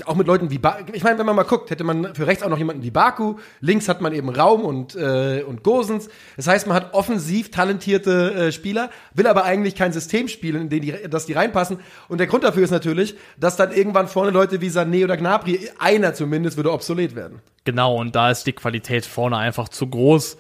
[0.05, 2.43] auch mit Leuten wie ba ich meine, wenn man mal guckt, hätte man für rechts
[2.43, 6.09] auch noch jemanden wie Baku, links hat man eben Raum und äh, und Gosens.
[6.37, 10.69] Das heißt, man hat offensiv talentierte äh, Spieler, will aber eigentlich kein System spielen, in
[10.69, 14.31] dem die dass die reinpassen und der Grund dafür ist natürlich, dass dann irgendwann vorne
[14.31, 17.41] Leute wie Sané oder Gnabry, einer zumindest würde obsolet werden.
[17.65, 20.37] Genau, und da ist die Qualität vorne einfach zu groß,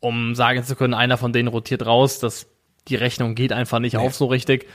[0.00, 2.46] um sagen zu können, einer von denen rotiert raus, das
[2.88, 4.00] die Rechnung geht einfach nicht nee.
[4.06, 4.66] auf so richtig.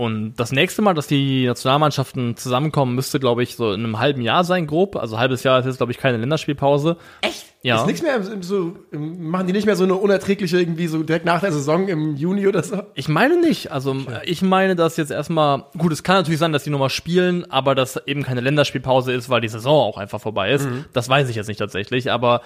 [0.00, 4.22] Und das nächste Mal, dass die Nationalmannschaften zusammenkommen, müsste, glaube ich, so in einem halben
[4.22, 4.96] Jahr sein, grob.
[4.96, 6.96] Also halbes Jahr ist jetzt, glaube ich, keine Länderspielpause.
[7.20, 7.44] Echt?
[7.60, 7.76] Ja.
[7.76, 11.40] Ist nichts mehr so, machen die nicht mehr so eine unerträgliche irgendwie so direkt nach
[11.40, 12.82] der Saison im Juni oder so?
[12.94, 13.72] Ich meine nicht.
[13.72, 14.20] Also okay.
[14.24, 17.74] ich meine, dass jetzt erstmal, gut, es kann natürlich sein, dass die nochmal spielen, aber
[17.74, 20.64] dass eben keine Länderspielpause ist, weil die Saison auch einfach vorbei ist.
[20.64, 20.86] Mhm.
[20.94, 22.40] Das weiß ich jetzt nicht tatsächlich, aber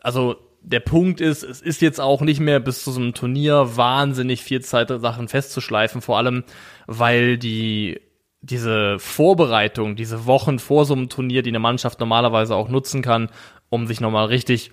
[0.00, 3.76] also der Punkt ist, es ist jetzt auch nicht mehr bis zu so einem Turnier
[3.76, 6.42] wahnsinnig viel Zeit, Sachen festzuschleifen, vor allem,
[6.86, 8.00] weil die
[8.40, 13.28] diese Vorbereitung, diese Wochen vor so einem Turnier, die eine Mannschaft normalerweise auch nutzen kann,
[13.70, 14.70] um sich nochmal richtig,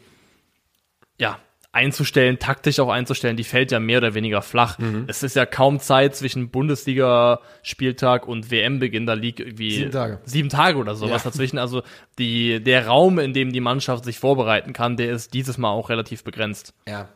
[1.17, 1.39] ja,
[1.73, 4.77] einzustellen, taktisch auch einzustellen, die fällt ja mehr oder weniger flach.
[4.77, 5.05] Mhm.
[5.07, 10.49] Es ist ja kaum Zeit zwischen Bundesliga-Spieltag und WM-Beginn, da liegt irgendwie sieben Tage, sieben
[10.49, 11.31] Tage oder sowas ja.
[11.31, 11.57] dazwischen.
[11.57, 11.81] Also
[12.19, 15.89] die, der Raum, in dem die Mannschaft sich vorbereiten kann, der ist dieses Mal auch
[15.89, 16.75] relativ begrenzt.
[16.87, 17.09] Ja.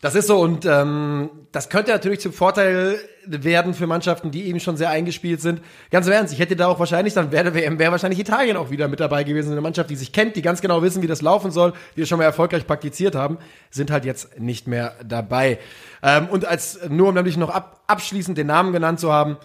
[0.00, 4.58] Das ist so und ähm, das könnte natürlich zum Vorteil werden für Mannschaften, die eben
[4.58, 5.60] schon sehr eingespielt sind.
[5.90, 8.70] Ganz im Ernst, ich hätte da auch wahrscheinlich, dann wäre WM, wäre wahrscheinlich Italien auch
[8.70, 9.52] wieder mit dabei gewesen.
[9.52, 12.08] Eine Mannschaft, die sich kennt, die ganz genau wissen, wie das laufen soll, die es
[12.08, 13.36] schon mal erfolgreich praktiziert haben,
[13.70, 15.58] sind halt jetzt nicht mehr dabei.
[16.02, 19.36] Ähm, und als nur um nämlich noch ab, abschließend den Namen genannt zu haben,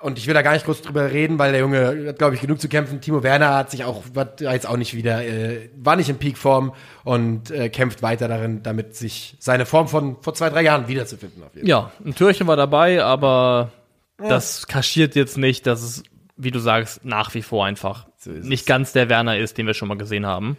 [0.00, 2.40] und ich will da gar nicht kurz drüber reden, weil der Junge hat, glaube ich,
[2.40, 3.00] genug zu kämpfen.
[3.00, 6.72] Timo Werner hat sich auch, war jetzt auch nicht wieder, äh, war nicht in Peakform
[7.04, 11.42] und äh, kämpft weiter darin, damit sich seine Form von vor zwei, drei Jahren wiederzufinden.
[11.42, 13.72] Auf jeden ja, ein Türchen war dabei, aber
[14.20, 14.28] ja.
[14.28, 16.02] das kaschiert jetzt nicht, dass es,
[16.36, 19.74] wie du sagst, nach wie vor einfach so nicht ganz der Werner ist, den wir
[19.74, 20.56] schon mal gesehen haben.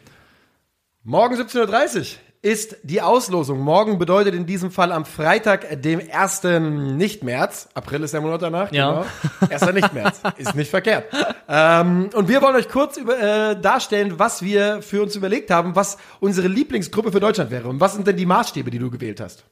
[1.03, 2.05] Morgen 17.30 Uhr
[2.43, 3.59] ist die Auslosung.
[3.59, 6.43] Morgen bedeutet in diesem Fall am Freitag, dem 1.
[6.43, 7.69] Nicht-März.
[7.75, 9.05] April ist der Monat danach, ja.
[9.41, 9.53] genau.
[9.53, 9.73] 1.
[9.73, 10.21] Nicht-März.
[10.37, 11.05] ist nicht verkehrt.
[11.47, 15.75] Ähm, und wir wollen euch kurz über, äh, darstellen, was wir für uns überlegt haben,
[15.75, 17.67] was unsere Lieblingsgruppe für Deutschland wäre.
[17.67, 19.43] Und was sind denn die Maßstäbe, die du gewählt hast?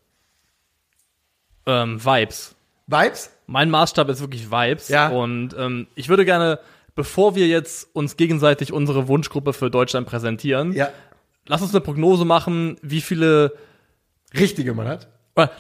[1.67, 2.55] Ähm, Vibes.
[2.87, 3.29] Vibes?
[3.45, 4.89] Mein Maßstab ist wirklich Vibes.
[4.89, 5.09] Ja.
[5.09, 6.59] Und ähm, ich würde gerne,
[6.95, 10.89] bevor wir jetzt uns gegenseitig unsere Wunschgruppe für Deutschland präsentieren, Ja.
[11.49, 13.53] Lass uns eine Prognose machen, wie viele.
[14.33, 15.07] Richtige man hat.
[15.35, 15.51] Oder,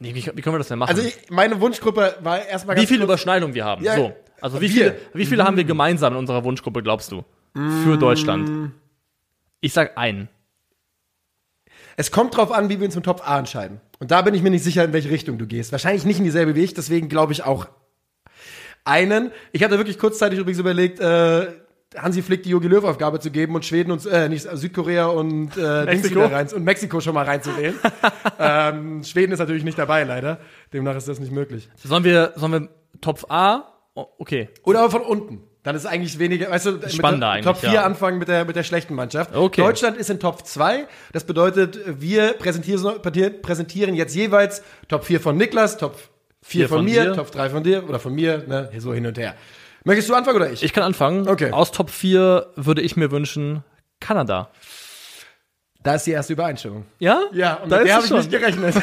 [0.00, 0.90] nee, wie, wie können wir das denn machen?
[0.90, 3.84] Also ich, meine Wunschgruppe war erstmal wie ganz viele kurz- Überschneidungen wir haben.
[3.84, 4.12] Ja, so.
[4.40, 4.68] Also wie wir.
[4.70, 7.24] viele, wie viele haben wir gemeinsam in unserer Wunschgruppe, glaubst du?
[7.54, 8.72] Für Deutschland.
[9.60, 10.28] Ich sag einen.
[11.96, 13.80] Es kommt drauf an, wie wir uns im Top A entscheiden.
[13.98, 15.72] Und da bin ich mir nicht sicher, in welche Richtung du gehst.
[15.72, 17.66] Wahrscheinlich nicht in dieselbe wie ich, deswegen glaube ich auch
[18.84, 19.32] einen.
[19.52, 21.48] Ich hatte wirklich kurzzeitig übrigens überlegt, äh,
[21.96, 25.84] Hansi Flick die Jogi Löw-Aufgabe zu geben und Schweden und äh, nicht Südkorea und äh,
[25.84, 26.26] Mexiko?
[26.26, 27.74] rein und Mexiko schon mal reinzuwählen.
[28.38, 30.38] ähm, Schweden ist natürlich nicht dabei, leider.
[30.72, 31.68] Demnach ist das nicht möglich.
[31.76, 32.68] Sollen wir, sollen wir
[33.00, 33.72] Top A?
[33.94, 34.50] Okay.
[34.64, 35.42] Oder aber von unten.
[35.62, 37.84] Dann ist eigentlich weniger, weißt du, mit Spannender der eigentlich, Top 4 ja.
[37.84, 39.34] anfangen mit der, mit der schlechten Mannschaft.
[39.34, 39.60] Okay.
[39.60, 40.86] Deutschland ist in Top 2.
[41.12, 43.02] Das bedeutet, wir präsentieren,
[43.42, 46.08] präsentieren jetzt jeweils Top 4 von Niklas, Top 4
[46.40, 47.12] Vier von, von mir, dir.
[47.14, 49.34] Top 3 von dir oder von mir, ne, so hin und her.
[49.84, 50.62] Möchtest du anfangen oder ich?
[50.62, 51.28] Ich kann anfangen.
[51.28, 51.50] Okay.
[51.52, 53.64] Aus Top 4 würde ich mir wünschen,
[54.00, 54.50] Kanada.
[55.82, 56.84] Da ist die erste Übereinstimmung.
[56.98, 57.20] Ja?
[57.32, 58.74] Ja, und da mit der habe ich nicht gerechnet.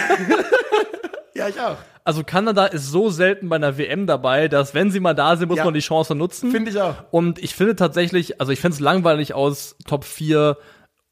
[1.36, 1.78] ja, ich auch.
[2.04, 5.50] Also Kanada ist so selten bei einer WM dabei, dass wenn sie mal da sind,
[5.50, 5.66] muss Ja.
[5.66, 6.52] man die Chance nutzen.
[6.52, 6.96] Finde ich auch.
[7.12, 10.56] Und ich finde tatsächlich, also ich finde es langweilig aus Top 4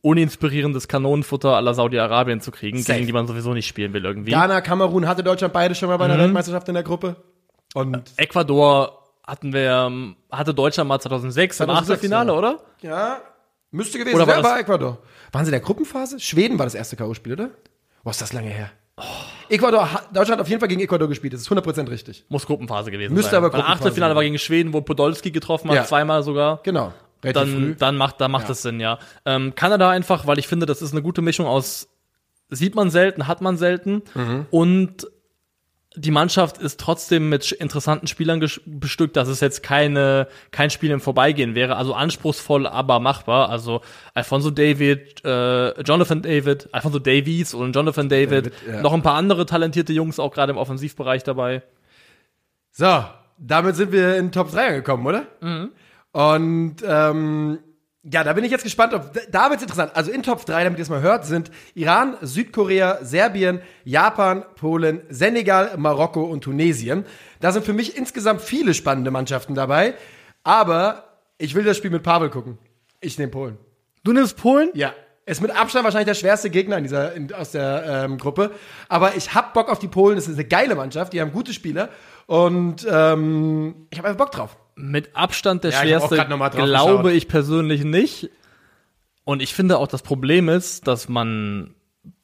[0.01, 2.93] uninspirierendes Kanonenfutter aller Saudi-Arabien zu kriegen, Safe.
[2.95, 4.31] gegen die man sowieso nicht spielen will irgendwie.
[4.31, 7.15] Ghana, Kamerun hatte Deutschland beide schon mal bei einer Weltmeisterschaft in der Gruppe.
[7.73, 12.37] Und Ecuador hatten wir, ähm, hatte Deutschland mal 2006 im 2006, Achtelfinale, ja.
[12.37, 12.59] oder?
[12.81, 13.21] ja,
[13.71, 14.97] müsste gewesen Oder war sein, das- aber Ecuador.
[15.31, 16.19] Waren sie in der Gruppenphase?
[16.19, 17.49] Schweden war das erste K.O.-Spiel, oder?
[18.03, 18.69] Boah, ist das lange her.
[19.49, 21.33] Ecuador, hat- Deutschland hat auf jeden Fall gegen Ecuador gespielt.
[21.33, 22.25] Das ist 100% richtig.
[22.29, 23.37] Muss Gruppenphase gewesen Müsste sein.
[23.39, 25.85] aber Weil Gruppenphase Achtelfinale war gegen Schweden, wo Podolski getroffen hat, Ja.
[25.85, 26.59] zweimal sogar.
[26.63, 26.93] Genau.
[27.23, 27.59] Relativ früh.
[27.69, 28.99] Dann, dann macht, dann macht es Sinn, ja.
[29.25, 31.87] Ähm, Kanada einfach, weil ich finde, das ist eine gute Mischung aus,
[32.49, 34.45] sieht man selten, hat man selten Mhm.
[34.51, 35.07] und
[35.95, 40.99] die Mannschaft ist trotzdem mit interessanten Spielern bestückt, dass es jetzt keine, kein Spiel im
[40.99, 41.75] Vorbeigehen wäre.
[41.75, 43.49] Also anspruchsvoll, aber machbar.
[43.49, 43.81] Also
[44.13, 48.81] Alfonso David, äh, Jonathan David, Alfonso Davies und Jonathan David, David, ja.
[48.81, 51.61] noch ein paar andere talentierte Jungs auch gerade im Offensivbereich dabei.
[52.71, 53.05] So,
[53.37, 55.27] damit sind wir in Top 3 angekommen, oder?
[56.11, 57.59] Und ähm,
[58.11, 59.95] ja, da bin ich jetzt gespannt, ob da wird's interessant.
[59.95, 65.01] Also in Top 3, damit ihr es mal hört, sind Iran, Südkorea, Serbien, Japan, Polen,
[65.09, 67.05] Senegal, Marokko und Tunesien.
[67.39, 69.93] Da sind für mich insgesamt viele spannende Mannschaften dabei.
[70.43, 72.57] Aber ich will das Spiel mit Pavel gucken.
[72.99, 73.57] Ich nehme Polen.
[74.03, 74.69] Du nimmst Polen?
[74.73, 74.93] Ja.
[75.25, 78.51] Ist mit Abstand wahrscheinlich der schwerste Gegner in dieser, in, aus der ähm, Gruppe.
[78.89, 80.17] Aber ich hab Bock auf die Polen.
[80.17, 81.13] Das ist eine geile Mannschaft.
[81.13, 81.87] Die haben gute Spieler.
[82.25, 84.57] Und ähm, ich habe einfach Bock drauf.
[84.75, 87.11] Mit Abstand der Ja, ich schwerste, drauf glaube geschaut.
[87.11, 88.29] ich persönlich nicht.
[89.23, 91.75] Und ich finde auch, das Problem ist, dass man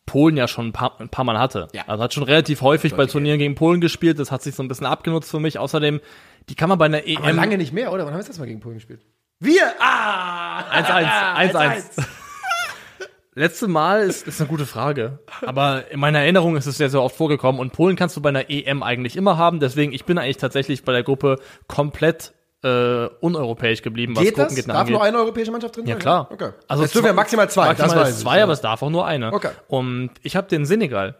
[0.06, 1.68] Polen ja schon ein paar, ein paar Mal hatte.
[1.74, 1.84] Ja.
[1.88, 4.18] Also hat schon relativ häufig bei Turnieren gegen Polen gespielt.
[4.20, 5.60] Das hat sich so ein bisschen abgenutzt für mich.
[5.60, 6.02] Außerdem,
[6.50, 8.06] die kann man bei einer EM Aber lange nicht mehr, oder?
[8.06, 9.06] Wann haben wir das letzte Mal gegen Polen gespielt?
[9.40, 9.72] Wir!
[9.80, 10.64] Ah!
[10.74, 11.84] 1-1, 1-1.
[13.36, 15.20] Letzte Mal ist, ist eine gute Frage.
[15.46, 17.62] Aber in meiner Erinnerung ist es sehr, sehr oft vorgekommen.
[17.62, 19.60] Und Polen kannst du bei einer EM eigentlich immer haben.
[19.60, 24.48] Deswegen, ich bin eigentlich tatsächlich bei der Gruppe komplett äh, uneuropäisch geblieben, was Geht das?
[24.48, 24.94] Gruppengegner Darf angeht.
[24.96, 26.02] nur eine europäische Mannschaft drin Ja, sein?
[26.02, 26.28] klar.
[26.32, 26.50] Okay.
[26.68, 28.22] Also es dürfen ja maximal zwei, Maximal das weiß ich.
[28.22, 28.44] zwei, ja.
[28.44, 29.32] aber es darf auch nur eine.
[29.34, 29.52] Okay.
[29.68, 31.16] Und ich habe den Senegal.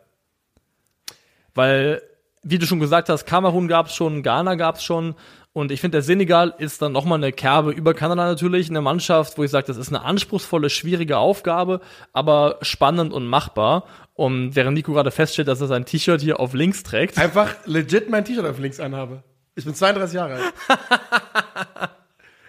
[1.56, 2.02] Weil,
[2.44, 5.16] wie du schon gesagt hast, Kamerun gab's schon, Ghana gab's schon.
[5.52, 9.38] Und ich finde, der Senegal ist dann nochmal eine Kerbe über Kanada natürlich, eine Mannschaft,
[9.38, 11.82] wo ich sage, das ist eine anspruchsvolle, schwierige Aufgabe,
[12.14, 13.86] aber spannend und machbar.
[14.14, 18.10] Und während Nico gerade feststellt, dass er sein T-Shirt hier auf links trägt, Einfach legit
[18.10, 19.24] mein T-Shirt auf links anhabe.
[19.60, 20.54] Ich bin 32 Jahre alt.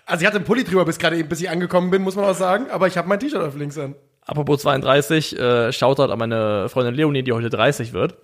[0.06, 2.24] also ich hatte einen Pulli drüber, bis gerade eben, bis ich angekommen bin, muss man
[2.24, 2.66] auch sagen.
[2.70, 3.94] Aber ich habe mein T-Shirt auf links an.
[4.26, 8.16] apropos 32, äh, Shoutout an meine Freundin Leonie, die heute 30 wird.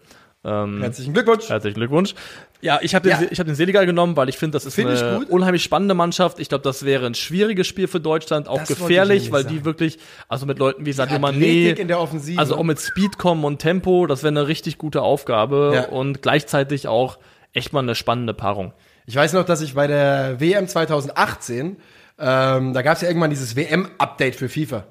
[0.44, 1.48] Ähm, Herzlichen Glückwunsch.
[1.48, 2.14] Herzlichen Glückwunsch.
[2.60, 3.26] Ja, ich habe den, Ja.
[3.30, 5.28] ich hab den Senegal genommen, weil ich finde, das ist Find eine gut.
[5.30, 6.38] unheimlich spannende Mannschaft.
[6.38, 9.56] Ich glaube, das wäre ein schwieriges Spiel für Deutschland, auch Das gefährlich, weil sagen.
[9.56, 12.38] die wirklich, also mit Leuten wie Sadio Mané, in der Offensive.
[12.38, 15.84] also auch mit Speed kommen und Tempo, das wäre eine richtig gute Aufgabe Ja.
[15.88, 17.18] und gleichzeitig auch
[17.56, 18.72] echt mal eine spannende Paarung.
[19.06, 21.76] Ich weiß noch, dass ich bei der WM 2018,
[22.18, 24.84] ähm, da gab es ja irgendwann dieses WM-Update für FIFA.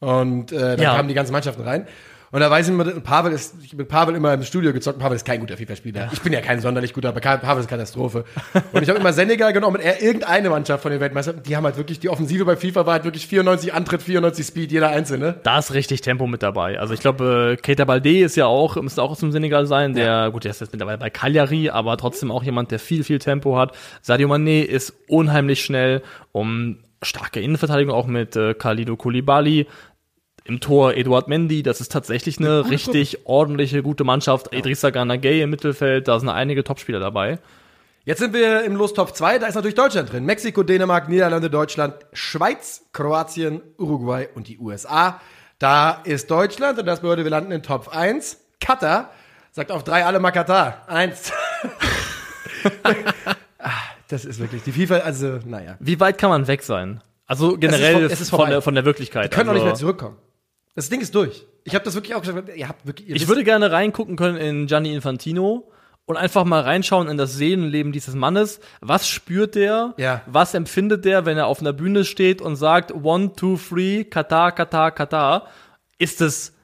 [0.00, 0.96] Und äh, da Ja.
[0.96, 1.86] kamen die ganzen Mannschaften rein.
[2.32, 4.98] Und da weiß ich mit Pavel ist, ich mit Pavel immer im Studio gezockt.
[4.98, 6.08] Pavel ist kein guter FIFA-Spieler.
[6.12, 8.24] Ich bin ja kein sonderlich guter, aber Pavel ist Katastrophe.
[8.72, 11.42] Und ich habe immer Senegal genommen und er irgendeine Mannschaft von den Weltmeistern.
[11.46, 14.72] Die haben halt wirklich, die Offensive bei FIFA war halt wirklich 94 Antritt, 94 Speed,
[14.72, 15.34] jeder einzelne.
[15.42, 16.80] Da ist richtig Tempo mit dabei.
[16.80, 19.92] Also ich glaube, äh, Keita Balde ist ja auch, müsste auch aus dem Senegal sein.
[19.92, 23.18] Der, gut, der ist jetzt mittlerweile bei Cagliari, aber trotzdem auch jemand, der viel, viel
[23.18, 23.76] Tempo hat.
[24.00, 29.66] Sadio Mané ist unheimlich schnell, um starke Innenverteidigung auch mit äh, Khalido Koulibaly.
[30.44, 34.54] Im Tor Eduard Mendy, das ist tatsächlich eine richtig ordentliche, gute Mannschaft.
[34.54, 37.38] Idrissa Gana Gay im Mittelfeld, da sind einige Topspieler dabei.
[38.04, 40.24] Jetzt sind wir im Los Top 2, da ist natürlich Deutschland drin.
[40.24, 45.20] Mexiko, Dänemark, Niederlande, Deutschland, Schweiz, Kroatien, Uruguay und die USA.
[45.60, 48.38] Da ist Deutschland und das bedeutet, wir landen in Top 1.
[48.60, 49.10] Katar
[49.52, 50.82] sagt auf drei alle mal Katar.
[50.88, 51.32] Eins.
[54.08, 55.76] Das ist wirklich die FIFA, also naja.
[55.80, 57.00] Wie weit kann man weg sein?
[57.26, 59.32] Also generell vor- es ist von, der, von der Wirklichkeit.
[59.32, 60.18] Die können auch also, nicht mehr zurückkommen.
[60.74, 61.46] Das Ding ist durch.
[61.64, 64.36] Ich habe das wirklich auch gesagt, ihr habt wirklich ihr Ich würde gerne reingucken können
[64.36, 65.70] in Gianni Infantino
[66.06, 68.60] und einfach mal reinschauen in das Seelenleben dieses Mannes.
[68.80, 69.94] Was spürt der?
[69.98, 70.22] Ja.
[70.26, 74.52] Was empfindet der, wenn er auf einer Bühne steht und sagt, one, two, three, Katar,
[74.52, 75.46] Katar, Katar?
[75.98, 76.54] Ist es,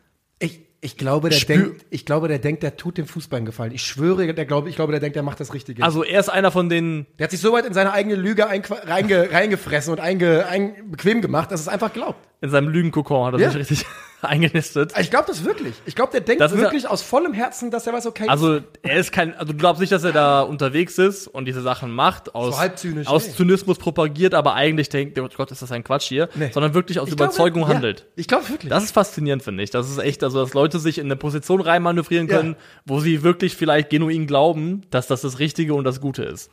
[0.80, 3.72] Ich, glaube, der Spür- denkt, ich glaube, der denkt, der tut dem Fußball einen Gefallen.
[3.72, 5.82] Ich schwöre, der glaube, ich glaube, der denkt, der macht das Richtige.
[5.82, 8.46] also er ist einer von den, der hat sich so weit in seine eigene Lüge
[8.46, 12.28] reinge, reingefressen und einge, ein, bequem gemacht, dass es einfach glaubt.
[12.40, 13.50] in seinem Lügenkokon hat er Ja.
[13.50, 13.86] sich richtig
[14.22, 14.92] eingenistet.
[14.98, 15.74] Ich glaube das wirklich.
[15.86, 18.24] Ich glaube, der denkt Das ist ja- wirklich aus vollem Herzen, dass er was okay
[18.24, 18.28] ist.
[18.30, 21.62] Also er ist kein, also du glaubst nicht, dass er da unterwegs ist und diese
[21.62, 23.32] Sachen macht, aus, So aus nee.
[23.34, 26.50] Zynismus propagiert, aber eigentlich denkt, oh Gott, ist das ein Quatsch hier, Nee.
[26.52, 28.06] sondern wirklich aus Ich glaube, Überzeugung ja, handelt.
[28.16, 28.70] Ich glaube wirklich.
[28.70, 29.70] Das ist faszinierend, finde ich.
[29.70, 32.36] Das ist echt, also dass Leute sich in eine Position reinmanövrieren Ja.
[32.38, 36.50] können, wo sie wirklich vielleicht genuin glauben, dass das das Richtige und das Gute ist.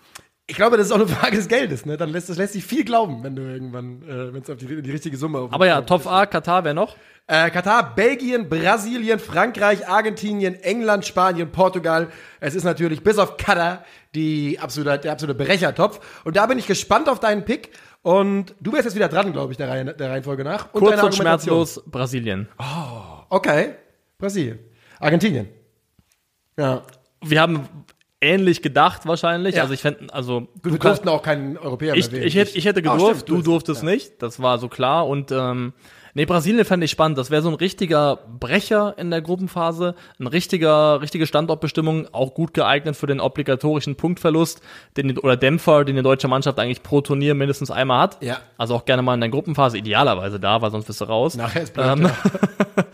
[0.48, 1.86] Ich glaube, das ist auch eine Frage des Geldes.
[1.86, 1.98] Ne?
[1.98, 4.82] Dann lässt das lässt sich viel glauben, wenn du irgendwann, äh, wenn es auf die,
[4.82, 6.96] die richtige Summe auf Aber ja, Top A, Katar, wer noch?
[7.26, 12.10] Äh, Katar, Belgien, Brasilien, Frankreich, Argentinien, England, Spanien, Portugal.
[12.40, 16.22] Es ist natürlich bis auf Katar die absolute, der absolute Brechertopf.
[16.24, 17.72] Und da bin ich gespannt auf deinen Pick.
[18.04, 20.72] Und du wärst jetzt wieder dran, glaube ich, der, Reihe, der Reihenfolge nach.
[20.74, 22.48] Und Kurz und schmerzlos Brasilien.
[23.30, 23.74] Okay.
[24.20, 24.60] Brasilien.
[25.00, 25.50] Argentinien.
[26.56, 26.84] Ja.
[27.24, 27.68] Wir haben
[28.26, 29.56] ähnlich gedacht wahrscheinlich.
[29.56, 29.62] Ja.
[29.64, 32.28] Also ich fände, also Gut, wir du durften auch keinen Europäer ich, mehr wählen.
[32.28, 33.90] ich, hätte, ich hätte Ah, gedurft, stimmt, du durftest ja.
[33.90, 34.22] nicht.
[34.22, 35.08] Das war so klar.
[35.08, 35.74] Und ähm,
[36.14, 37.18] nee, Brasilien fände ich spannend.
[37.18, 42.54] Das wäre so ein richtiger Brecher in der Gruppenphase, ein richtiger, richtige Standortbestimmung, auch gut
[42.54, 44.62] geeignet für den obligatorischen Punktverlust,
[44.98, 48.24] den oder Dämpfer, den die deutsche Mannschaft eigentlich pro Turnier mindestens einmal hat.
[48.24, 48.38] Ja.
[48.58, 51.36] Also auch gerne mal in der Gruppenphase, idealerweise da, weil sonst bist du raus.
[51.36, 52.12] Nachher ist blöd, Ähm, ja.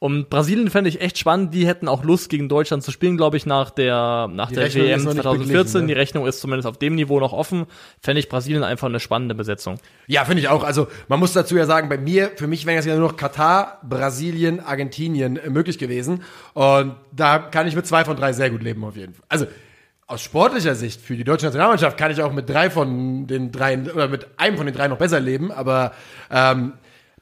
[0.00, 1.54] Und Brasilien fände ich echt spannend.
[1.54, 4.64] Die hätten auch Lust, gegen Deutschland zu spielen, glaube ich, nach der, nach Die der
[4.64, 5.48] Rechnung WM ist noch nicht 2014.
[5.48, 5.86] beglichen, ne?
[5.86, 7.66] Die Rechnung ist zumindest auf dem Niveau noch offen.
[8.00, 9.78] Fände ich Brasilien einfach eine spannende Besetzung.
[10.06, 10.62] Ja, finde ich auch.
[10.62, 13.16] Also man muss dazu ja sagen, bei mir, für mich wären jetzt ja nur noch
[13.16, 16.22] Katar, Brasilien, Argentinien äh, möglich gewesen.
[16.52, 19.24] Und da kann ich mit zwei von drei sehr gut leben auf jeden Fall.
[19.28, 19.46] Also
[20.06, 23.78] aus sportlicher Sicht für die deutsche Nationalmannschaft kann ich auch mit drei von den drei
[23.78, 25.50] oder mit einem von den drei noch besser leben.
[25.50, 25.92] Aber
[26.30, 26.74] ähm,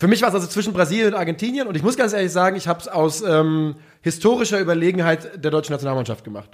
[0.03, 1.69] für mich war es also zwischen Brasilien und Argentinien.
[1.69, 5.71] Und ich muss ganz ehrlich sagen, ich habe es aus ähm, historischer Überlegenheit der deutschen
[5.71, 6.51] Nationalmannschaft gemacht.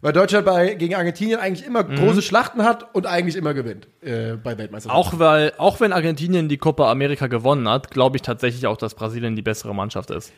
[0.00, 4.34] Weil Deutschland bei, gegen Argentinien eigentlich immer große Schlachten hat und eigentlich immer gewinnt äh,
[4.36, 4.90] bei Weltmeisterschaften.
[4.96, 8.94] Auch weil, auch wenn Argentinien die Copa America gewonnen hat, glaube ich tatsächlich auch, dass
[8.94, 10.32] Brasilien die bessere Mannschaft ist.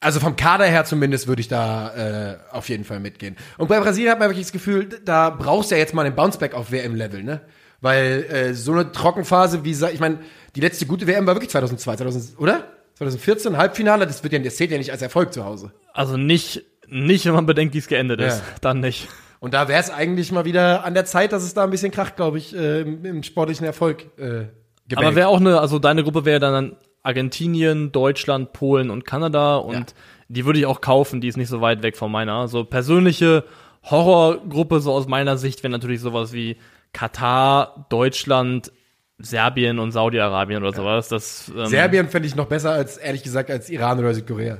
[0.00, 3.36] Also vom Kader her zumindest würde ich da äh, auf jeden Fall mitgehen.
[3.58, 6.16] Und bei Brasilien hat man wirklich das Gefühl, da brauchst du ja jetzt mal einen
[6.16, 7.42] Bounceback auf WM-Level, ne?
[7.80, 10.18] Weil äh, so eine Trockenphase, wie ich meine,
[10.54, 12.64] die letzte gute WM war wirklich 2002, 2000, oder?
[12.94, 15.72] 2014 Halbfinale, das wird ja, das zählt ja nicht als Erfolg zu Hause.
[15.92, 18.38] Also nicht, nicht, wenn man bedenkt, wie es geendet ist.
[18.38, 18.44] Ja.
[18.62, 19.08] Dann nicht.
[19.38, 21.92] Und da wäre es eigentlich mal wieder an der Zeit, dass es da ein bisschen
[21.92, 24.04] kracht, glaube ich, äh, im, im sportlichen Erfolg.
[24.16, 24.46] Äh,
[24.88, 24.96] gebänkt.
[24.96, 29.74] Aber wäre auch eine, also deine Gruppe wäre dann Argentinien, Deutschland, Polen und Kanada und
[29.74, 29.84] Ja.
[30.28, 32.48] die würde ich auch kaufen, die ist nicht so weit weg von meiner.
[32.48, 33.44] So persönliche
[33.84, 36.56] Horrorgruppe, so aus meiner Sicht, wäre natürlich sowas wie
[36.92, 38.72] Katar, Deutschland,
[39.18, 41.08] Serbien und Saudi-Arabien oder sowas.
[41.08, 44.58] Das, ähm, Serbien fände ich noch besser als, ehrlich gesagt, als Iran oder Südkorea.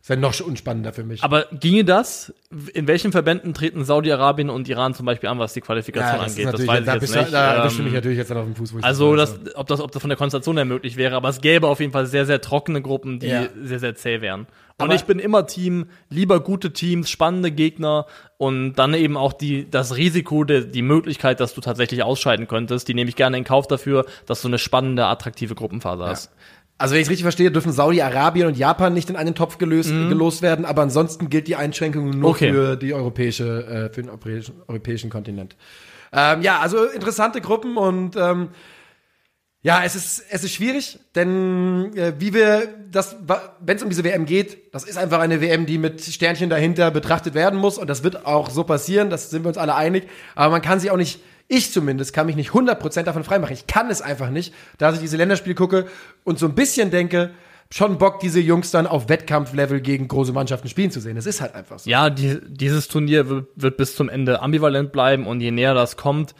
[0.00, 1.22] Das wäre noch unspannender für mich.
[1.22, 2.32] Aber ginge das?
[2.72, 6.38] In welchen Verbänden treten Saudi-Arabien und Iran zum Beispiel an, was die Qualifikation das ist
[6.38, 6.54] angeht?
[6.54, 7.32] Das weiß da ich jetzt nicht.
[7.34, 9.42] Da Ähm, erwischst du mich natürlich jetzt dann auf dem Fuß, wo ich Also, das
[9.44, 11.80] das, ob, das, ob das von der Konstellation her möglich wäre, aber es gäbe auf
[11.80, 13.48] jeden Fall sehr, sehr trockene Gruppen, die Ja.
[13.62, 14.46] sehr, sehr zäh wären.
[14.80, 18.06] Und Aber- ich bin immer Team, lieber gute Teams, spannende Gegner
[18.38, 22.88] und dann eben auch die, das Risiko, der, die Möglichkeit, dass du tatsächlich ausscheiden könntest,
[22.88, 26.32] die nehme ich gerne in Kauf dafür, dass du eine spannende, attraktive Gruppenphase hast.
[26.78, 29.90] Also wenn ich es richtig verstehe, dürfen Saudi-Arabien und Japan nicht in einen Topf gelöst,
[29.90, 30.08] Mhm.
[30.08, 32.50] gelost werden, aber ansonsten gilt die Einschränkung nur Okay.
[32.52, 35.56] für die europäische, äh, für den europäischen, europäischen Kontinent.
[36.12, 38.48] Ähm, ja, also interessante Gruppen und ähm,
[39.62, 43.16] ja, es ist es ist schwierig, denn äh, wie wir das,
[43.60, 46.90] wenn es um diese WM geht, das ist einfach eine WM, die mit Sternchen dahinter
[46.90, 50.08] betrachtet werden muss und das wird auch so passieren, das sind wir uns alle einig.
[50.34, 53.52] Aber man kann sich auch nicht, ich zumindest, kann mich nicht 100% davon freimachen.
[53.52, 55.86] Ich kann es einfach nicht, da ich diese Länderspiele gucke
[56.24, 57.30] und so ein bisschen denke,
[57.70, 61.16] schon Bock, diese Jungs dann auf Wettkampflevel gegen große Mannschaften spielen zu sehen.
[61.16, 61.88] Das ist halt einfach so.
[61.88, 65.98] Ja, die, dieses Turnier wird, wird bis zum Ende ambivalent bleiben und je näher das
[65.98, 66.34] kommt,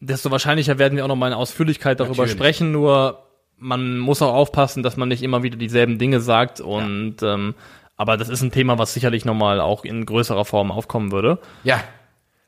[0.00, 2.32] desto wahrscheinlicher werden wir auch noch mal in Ausführlichkeit darüber Natürlich.
[2.32, 2.72] sprechen.
[2.72, 3.22] Nur
[3.58, 7.54] man muss auch aufpassen, dass man nicht immer wieder dieselben Dinge sagt und ähm,
[7.96, 11.38] aber das ist ein Thema, was sicherlich nochmal auch in größerer Form aufkommen würde.
[11.64, 11.82] Ja.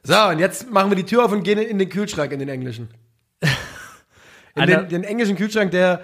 [0.02, 2.48] So, und jetzt machen wir die Tür auf und gehen in den Kühlschrank, in den
[2.48, 2.88] englischen.
[4.54, 6.02] In den, den englischen Kühlschrank, der,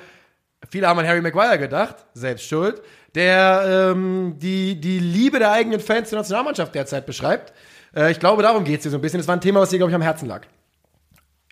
[0.70, 2.82] viele haben an Harry Maguire gedacht, selbst schuld,
[3.16, 7.52] der ähm, die, die Liebe der eigenen Fans zur Nationalmannschaft derzeit beschreibt.
[7.96, 9.18] Äh, ich glaube, darum geht es hier so ein bisschen.
[9.18, 10.46] Das war ein Thema, was dir, glaube ich, am Herzen lag.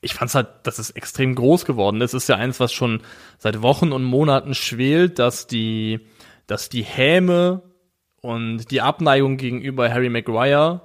[0.02, 2.12] Ich fand's halt, dass es extrem groß geworden ist.
[2.12, 3.00] Es ist ja eins, was schon
[3.38, 6.00] seit Wochen und Monaten schwelt, dass die,
[6.46, 7.62] dass die Häme
[8.20, 10.82] und die Abneigung gegenüber Harry Maguire,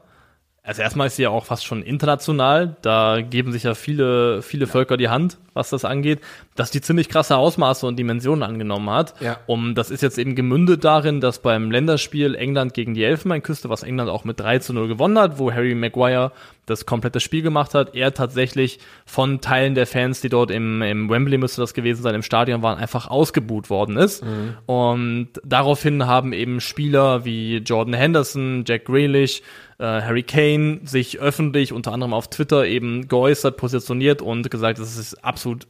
[0.61, 4.67] also erstmal ist sie ja auch fast schon international, da geben sich ja viele, viele
[4.67, 6.21] Völker die Hand, was das angeht,
[6.57, 9.13] dass die ziemlich krasse Ausmaße und Dimensionen angenommen hat.
[9.21, 9.37] Ja.
[9.45, 13.83] Um, das ist jetzt eben gemündet darin, dass beim Länderspiel England gegen die Elfenbeinküste, was
[13.83, 16.31] England auch mit 3 zu 0 gewonnen hat, wo Harry Maguire
[16.65, 21.09] das komplette Spiel gemacht hat, er tatsächlich von Teilen der Fans, die dort im, im
[21.09, 24.21] Wembley müsste das gewesen sein, im Stadion waren, einfach ausgebuht worden ist.
[24.65, 29.41] Und daraufhin haben eben Spieler wie Jordan Henderson, Jack Grealish,
[29.79, 34.97] äh, Harry Kane sich öffentlich unter anderem auf Twitter eben geäußert, positioniert und gesagt, dass
[34.97, 35.67] es absolut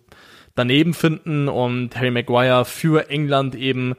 [0.57, 3.95] daneben finden und Harry Maguire für England eben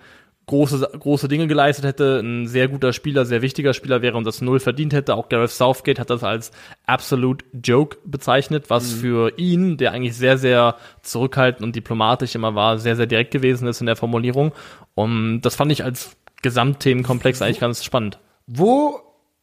[0.49, 4.41] große, große Dinge geleistet hätte, ein sehr guter Spieler, sehr wichtiger Spieler wäre und das
[4.41, 5.15] Null verdient hätte.
[5.15, 6.51] Auch Gareth Southgate hat das als
[6.87, 12.79] absolute Joke bezeichnet, was für ihn, der eigentlich sehr, sehr zurückhaltend und diplomatisch immer war,
[12.79, 14.53] sehr, sehr direkt gewesen ist in der Formulierung.
[14.95, 18.19] Und das fand ich als Gesamtthemenkomplex eigentlich ganz spannend.
[18.47, 19.01] Wo,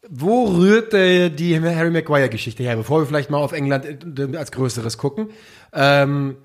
[0.09, 3.85] wo rührt äh, die Harry Maguire-Geschichte her, bevor wir vielleicht mal auf England
[4.19, 5.29] äh, als Größeres gucken?
[5.71, 6.37] Ähm,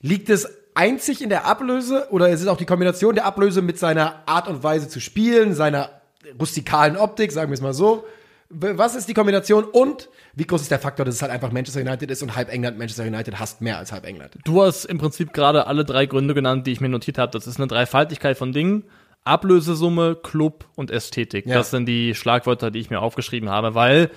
[0.00, 3.78] liegt es einzig in der Ablöse oder ist es auch die Kombination der Ablöse mit
[3.78, 5.90] seiner Art und Weise zu spielen, seiner
[6.38, 8.04] rustikalen Optik, sagen wir es mal so?
[8.50, 11.80] Was ist die Kombination und wie groß ist der Faktor, dass es halt einfach Manchester
[11.80, 14.38] United ist und halb England Manchester United hasst mehr als halb England?
[14.44, 17.32] Du hast im Prinzip gerade alle drei Gründe genannt, die ich mir notiert habe.
[17.32, 18.84] Das ist eine Dreifaltigkeit von Dingen.
[19.24, 21.44] Ablösesumme, Club und Ästhetik.
[21.46, 21.56] Ja.
[21.56, 24.10] Das sind die Schlagwörter, die ich mir aufgeschrieben habe, weil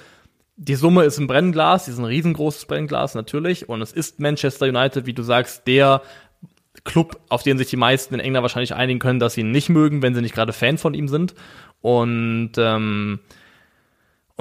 [0.57, 4.67] die Summe ist ein Brennglas, die ist ein riesengroßes Brennglas natürlich und es ist Manchester
[4.67, 6.01] United, wie du sagst, der
[6.83, 9.69] Club, auf den sich die meisten in England wahrscheinlich einigen können, dass sie ihn nicht
[9.69, 11.35] mögen, wenn sie nicht gerade Fan von ihm sind.
[11.81, 13.19] Und ähm,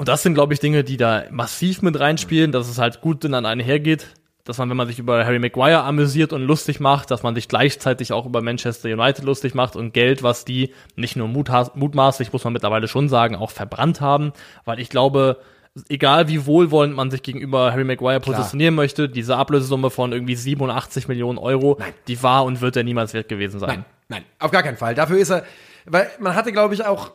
[0.01, 3.23] und das sind, glaube ich, Dinge, die da massiv mit reinspielen, dass es halt gut
[3.23, 4.07] dann einhergeht,
[4.45, 7.47] dass man, wenn man sich über Harry Maguire amüsiert und lustig macht, dass man sich
[7.47, 12.43] gleichzeitig auch über Manchester United lustig macht und Geld, was die nicht nur mutmaßlich, muss
[12.43, 14.33] man mittlerweile schon sagen, auch verbrannt haben,
[14.65, 15.37] weil ich glaube,
[15.89, 21.07] egal wie wohlwollend man sich gegenüber Harry Maguire positionieren möchte, diese Ablösesumme von irgendwie 87
[21.07, 23.69] Millionen Euro, die war und wird er niemals wert gewesen sein.
[23.69, 24.95] Nein, nein, auf gar keinen Fall.
[24.95, 25.43] Dafür ist er,
[25.85, 27.11] weil man hatte, glaube ich, auch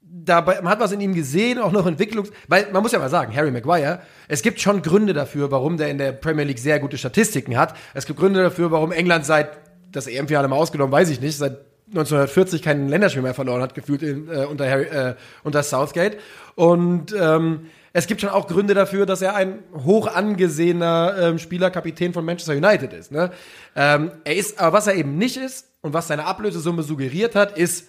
[0.00, 3.10] dabei, man hat was in ihm gesehen, auch noch Entwicklungs, weil man muss ja mal
[3.10, 6.78] sagen, Harry Maguire, es gibt schon Gründe dafür, warum der in der Premier League sehr
[6.78, 7.74] gute Statistiken hat.
[7.94, 9.58] Es gibt Gründe dafür, warum England seit
[9.90, 11.58] das EM-Finale mal ausgenommen, weiß ich nicht, seit
[11.88, 16.18] 1940 kein Länderspiel mehr verloren hat, gefühlt in, äh, unter, Harry, äh, unter Southgate.
[16.54, 21.70] Und ähm, es gibt schon auch Gründe dafür, dass er ein hoch angesehener ähm, Spieler,
[21.70, 23.10] Kapitän von Manchester United ist.
[23.12, 23.30] Ne?
[23.76, 27.56] Ähm, er ist, aber was er eben nicht ist und was seine Ablösesumme suggeriert hat,
[27.56, 27.88] ist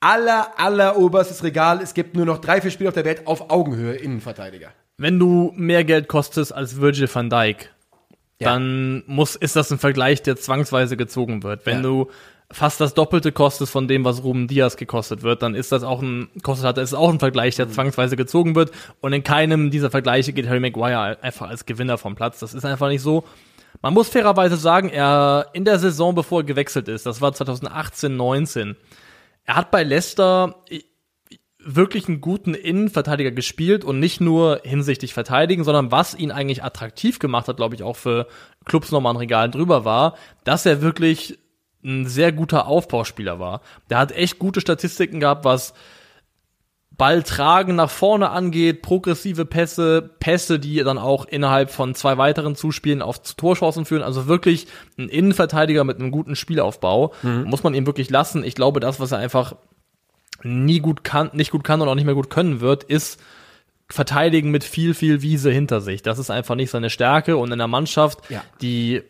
[0.00, 1.80] aller, aller oberstes Regal.
[1.82, 4.70] Es gibt nur noch drei, vier Spieler auf der Welt auf Augenhöhe Innenverteidiger.
[5.00, 7.70] wenn du mehr Geld kostest als Virgil van Dijk,
[8.40, 8.50] Ja.
[8.52, 11.66] dann muss, ist das ein Vergleich, der zwangsweise gezogen wird.
[11.66, 11.82] Wenn Ja.
[11.82, 12.10] du
[12.50, 16.00] fast das Doppelte kostest von dem, was Ruben Diaz gekostet wird, dann ist das auch
[16.00, 17.62] ein, kostet hat, ist auch ein Vergleich, Mhm.
[17.64, 18.70] der zwangsweise gezogen wird.
[19.00, 22.38] Und in keinem dieser Vergleiche geht Harry Maguire einfach als Gewinner vom Platz.
[22.40, 23.24] Das ist einfach nicht so.
[23.82, 28.16] Man muss fairerweise sagen, er, in der Saison, bevor er gewechselt ist, das war 2018,
[28.16, 28.76] 19,
[29.44, 30.56] er hat bei Leicester
[31.60, 37.18] wirklich einen guten Innenverteidiger gespielt und nicht nur hinsichtlich Verteidigen, sondern was ihn eigentlich attraktiv
[37.18, 38.26] gemacht hat, glaube ich, auch für
[38.64, 41.38] Clubs nochmal ein Regal drüber war, dass er wirklich
[41.84, 43.60] ein sehr guter Aufbauspieler war.
[43.90, 45.74] Der hat echt gute Statistiken gehabt, was
[46.96, 53.02] Balltragen nach vorne angeht, progressive Pässe, Pässe, die dann auch innerhalb von zwei weiteren Zuspielen
[53.02, 54.02] auf Torchancen führen.
[54.02, 54.66] Also wirklich
[54.98, 57.12] ein Innenverteidiger mit einem guten Spielaufbau.
[57.22, 58.42] Muss man ihm wirklich lassen.
[58.42, 59.54] Ich glaube, das, was er einfach
[60.42, 63.20] nie gut kann, nicht gut kann und auch nicht mehr gut können wird, ist
[63.88, 66.02] verteidigen mit viel, viel Wiese hinter sich.
[66.02, 68.42] Das ist einfach nicht seine Stärke und in der Mannschaft, Ja.
[68.60, 69.02] die,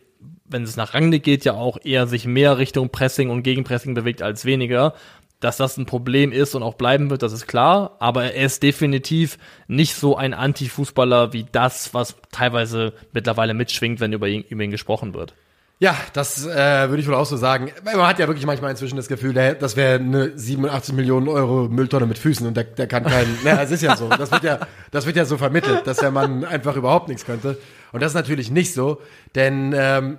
[0.45, 4.21] wenn es nach Rangnick geht, ja auch eher sich mehr Richtung Pressing und Gegenpressing bewegt
[4.21, 4.93] als weniger.
[5.39, 7.95] Dass das ein Problem ist und auch bleiben wird, das ist klar.
[7.99, 14.11] Aber er ist definitiv nicht so ein Anti-Fußballer wie das, was teilweise mittlerweile mitschwingt, wenn
[14.11, 15.33] über ihn, über ihn gesprochen wird.
[15.81, 17.71] Ja, das äh, würde ich wohl auch so sagen.
[17.85, 22.05] Man hat ja wirklich manchmal inzwischen das Gefühl, das wäre eine 87 Millionen Euro Mülltonne
[22.05, 23.37] mit Füßen und der, der kann keinen.
[23.45, 24.09] Na, es ist ja so.
[24.09, 24.59] Das wird ja,
[24.91, 27.57] das wird ja so vermittelt, dass der Mann einfach überhaupt nichts könnte.
[27.91, 29.01] Und das ist natürlich nicht so,
[29.35, 30.17] denn ähm,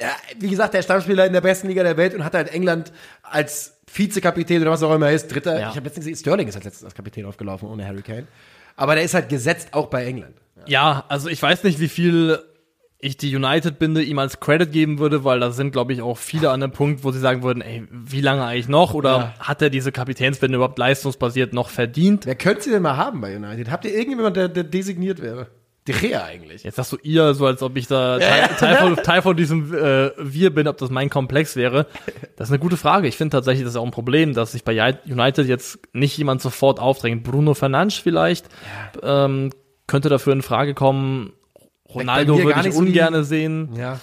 [0.00, 0.08] ja,
[0.38, 2.92] wie gesagt, der Stammspieler in der besten Liga der Welt und hat halt England
[3.22, 5.58] als Vizekapitän oder was auch immer er ist, Dritter.
[5.60, 5.70] Ja.
[5.70, 8.26] Ich habe letztens gesehen, Sterling ist als letztes als Kapitän aufgelaufen ohne Harry Kane.
[8.76, 10.34] Aber der ist halt gesetzt auch bei England.
[10.66, 12.40] Ja, also ich weiß nicht, wie viel
[12.98, 16.50] ich die United-Binde ihm als Credit geben würde, weil da sind, glaube ich, auch viele
[16.50, 18.94] an dem Punkt, wo sie sagen würden, ey, wie lange eigentlich noch?
[18.94, 19.34] Oder Ja.
[19.40, 22.24] hat er diese Kapitänsbinde überhaupt leistungsbasiert noch verdient?
[22.24, 23.70] Wer könnte sie denn mal haben bei United?
[23.70, 25.48] Habt ihr irgendjemand, der, der designiert wäre?
[25.86, 26.64] De Gea eigentlich.
[26.64, 29.74] Jetzt sagst du ihr, so als ob ich da Teil, Teil, von, Teil von diesem
[29.74, 31.86] äh, Wir bin, ob das mein Komplex wäre.
[32.36, 33.06] Das ist eine gute Frage.
[33.06, 36.40] Ich finde tatsächlich, das ist auch ein Problem, dass sich bei United jetzt nicht jemand
[36.40, 37.22] sofort aufdrängt.
[37.22, 38.46] Bruno Fernandes vielleicht
[39.02, 39.50] ähm,
[39.86, 41.34] könnte dafür in Frage kommen.
[41.94, 43.70] Ronaldo würde ich ungerne sehen.
[43.76, 44.00] Ja.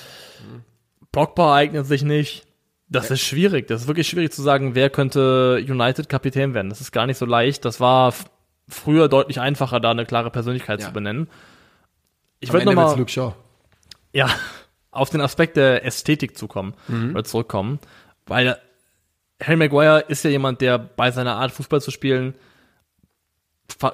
[1.11, 2.45] Pogba eignet sich nicht.
[2.89, 3.67] Das ist schwierig.
[3.67, 6.69] Das ist wirklich schwierig zu sagen, wer könnte United-Kapitän werden.
[6.69, 7.65] Das ist gar nicht so leicht.
[7.65, 8.13] Das war
[8.67, 10.87] früher deutlich einfacher, da eine klare Persönlichkeit Ja.
[10.87, 11.27] zu benennen.
[12.41, 13.33] Ich würde nochmal Luke Shaw.
[14.11, 14.29] ja,
[14.91, 16.73] auf den Aspekt der Ästhetik zukommen
[17.11, 17.79] oder zurückkommen,
[18.25, 18.57] weil
[19.41, 22.35] Harry Maguire ist ja jemand, der bei seiner Art Fußball zu spielen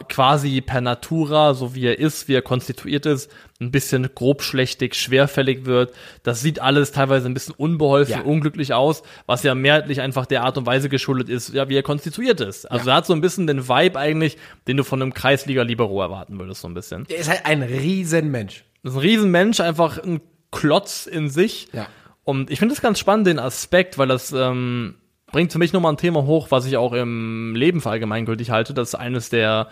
[0.09, 5.65] quasi per Natura, so wie er ist, wie er konstituiert ist, ein bisschen grobschlächtig, schwerfällig
[5.65, 5.93] wird.
[6.23, 8.21] Das sieht alles teilweise ein bisschen unbeholfen, Ja.
[8.21, 11.83] unglücklich aus, was ja mehrheitlich einfach der Art und Weise geschuldet ist, ja, wie er
[11.83, 12.69] konstituiert ist.
[12.69, 16.37] Also er hat so ein bisschen den Vibe eigentlich, den du von einem Kreisliga-Libero erwarten
[16.39, 17.05] würdest, so ein bisschen.
[17.05, 18.63] Der ist halt ein Riesenmensch.
[18.83, 20.21] Das ist ein Riesenmensch, einfach ein
[20.51, 21.67] Klotz in sich.
[21.73, 21.87] Ja.
[22.23, 24.95] Und ich finde das ganz spannend, den Aspekt, weil das ähm,
[25.31, 28.73] bringt für mich nochmal ein Thema hoch, was ich auch im Leben für allgemeingültig halte.
[28.73, 29.67] Das ist eines der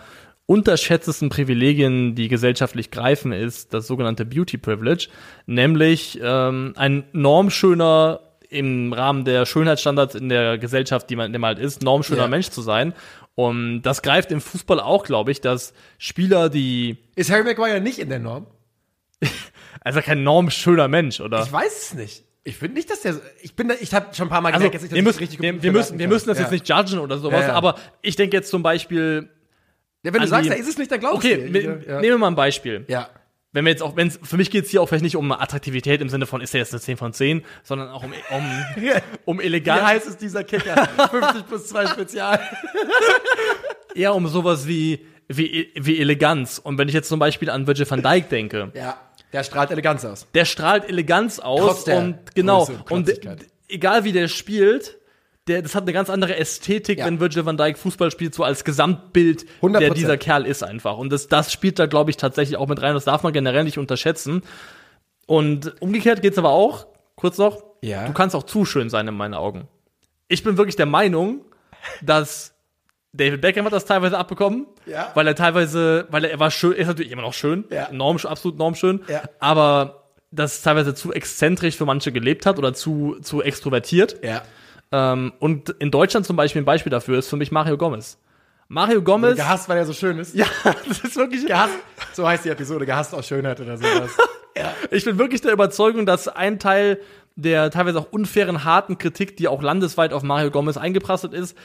[0.46, 5.08] unterschätztesten Privilegien, die gesellschaftlich greifen, ist das sogenannte Beauty Privilege,
[5.46, 11.48] nämlich ähm, ein normschöner im Rahmen der Schönheitsstandards in der Gesellschaft, die man, in man
[11.48, 12.28] halt ist, normschöner Ja.
[12.28, 12.94] Mensch zu sein.
[13.34, 17.98] Und das greift im Fußball auch, glaube ich, dass Spieler, die Ist Harry Maguire nicht
[17.98, 18.46] in der Norm?
[19.80, 21.42] also kein normschöner Mensch, oder?
[21.42, 22.24] Ich weiß es nicht.
[22.46, 23.20] Ich finde nicht, dass der.
[23.42, 24.98] Ich bin da, ich habe schon ein paar Mal Also, gemerkt, jetzt nicht, dass wir,
[25.00, 26.44] ich müssen, richtig wir, gut wir, müssen, bewerten wir müssen das ja.
[26.44, 27.54] jetzt nicht judgen oder sowas, Ja, ja.
[27.54, 29.28] aber ich denke jetzt zum Beispiel,
[30.04, 31.58] Ja, wenn du sagst, da ist es nicht, dann glaubst okay, du.
[31.86, 32.00] ja.
[32.00, 32.84] nehmen wir mal ein Beispiel.
[32.88, 33.08] ja.
[33.52, 36.02] Wenn wir jetzt auch, wenn für mich geht es hier auch vielleicht nicht um Attraktivität
[36.02, 38.44] im Sinne von, ist er jetzt eine 10 von 10, sondern auch um, um,
[39.24, 40.86] um Wie Eleganz, heißt es dieser Kicker?
[41.10, 42.38] 50 plus 2 Spezial.
[43.94, 46.58] eher um sowas wie, wie, wie Eleganz.
[46.58, 49.00] Und wenn ich jetzt zum Beispiel an Virgil van Dijk denke, Ja.
[49.32, 50.26] Der strahlt Eleganz aus.
[50.34, 53.20] der strahlt Eleganz aus Trotz der und genau Größe und d-
[53.68, 54.98] egal wie der spielt,
[55.48, 57.06] der das hat eine ganz andere Ästhetik, Ja.
[57.06, 59.78] wenn Virgil van Dijk Fußball spielt, so als Gesamtbild, 100%.
[59.80, 62.80] der dieser Kerl ist einfach und das das spielt da glaube ich tatsächlich auch mit
[62.82, 64.42] rein, das darf man generell nicht unterschätzen.
[65.26, 68.06] Und umgekehrt geht's aber auch, kurz noch, Ja.
[68.06, 69.68] du kannst auch zu schön sein in meinen Augen.
[70.28, 71.44] Ich bin wirklich der Meinung,
[72.02, 72.54] dass
[73.16, 75.10] David Beckham hat das teilweise abbekommen, Ja.
[75.14, 77.88] weil er teilweise, weil er, er war schön, er ist natürlich immer noch schön, Ja.
[77.92, 79.22] norm, absolut normschön, Ja.
[79.40, 84.16] aber das teilweise zu exzentrisch für manche gelebt hat oder zu, zu extrovertiert.
[84.22, 84.42] Ja.
[84.92, 88.18] Ähm, und in Deutschland zum Beispiel ein Beispiel dafür ist für mich Mario Gomez.
[88.68, 90.34] Mario Gomez, Gehasst, weil er so schön ist.
[90.34, 90.46] ja,
[90.88, 91.74] das ist wirklich, Gehasst.
[92.12, 92.84] So heißt die Episode.
[92.86, 94.10] Gehasst aus Schönheit oder sowas.
[94.90, 97.00] ich bin wirklich der Überzeugung, dass ein Teil
[97.36, 101.56] der teilweise auch unfairen, harten Kritik, die auch landesweit auf Mario Gomez eingeprasselt ist,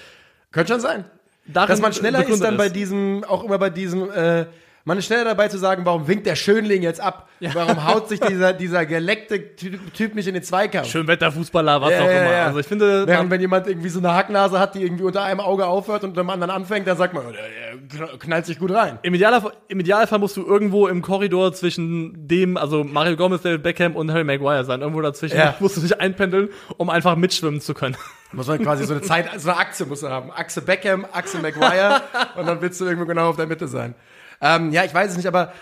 [0.52, 1.06] Könnte schon sein.
[1.54, 4.45] Darin Dass man schneller ist dann bei diesem, auch immer bei diesem, äh,
[4.86, 7.28] man ist schneller dabei zu sagen, warum winkt der Schönling jetzt ab?
[7.54, 10.88] Warum haut sich dieser, dieser geleckte Typ, nicht in den Zweikampf?
[10.90, 12.32] Schönwetterfußballer, was Ja, auch ja, immer.
[12.32, 12.46] ja.
[12.46, 15.40] Also ich finde, Während wenn jemand irgendwie so eine Hacknase hat, die irgendwie unter einem
[15.40, 19.00] Auge aufhört und dem anderen anfängt, dann sagt man, der, der knallt sich gut rein.
[19.04, 23.64] im, Idealfall, im Idealfall musst du irgendwo im Korridor zwischen dem, also Mario Gomez, David
[23.64, 24.82] Beckham und Harry Maguire sein.
[24.82, 25.56] Irgendwo dazwischen Ja.
[25.60, 27.96] musst du dich einpendeln, um einfach mitschwimmen zu können.
[28.34, 30.32] Muss man quasi so eine Zeit, so eine Achse muss man haben.
[30.32, 32.02] Achse Beckham, Achse Maguire
[32.38, 33.94] und dann willst du irgendwo genau auf der Mitte sein.
[34.42, 35.54] Ähm, ja, ich weiß es nicht, aber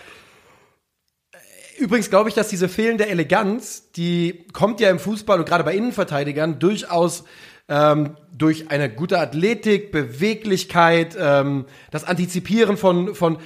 [1.32, 5.64] äh, übrigens glaube ich, dass diese fehlende Eleganz, die kommt ja im Fußball und gerade
[5.64, 7.24] bei Innenverteidigern durchaus
[7.68, 13.38] ähm, durch eine gute Athletik, Beweglichkeit, ähm, das Antizipieren von, von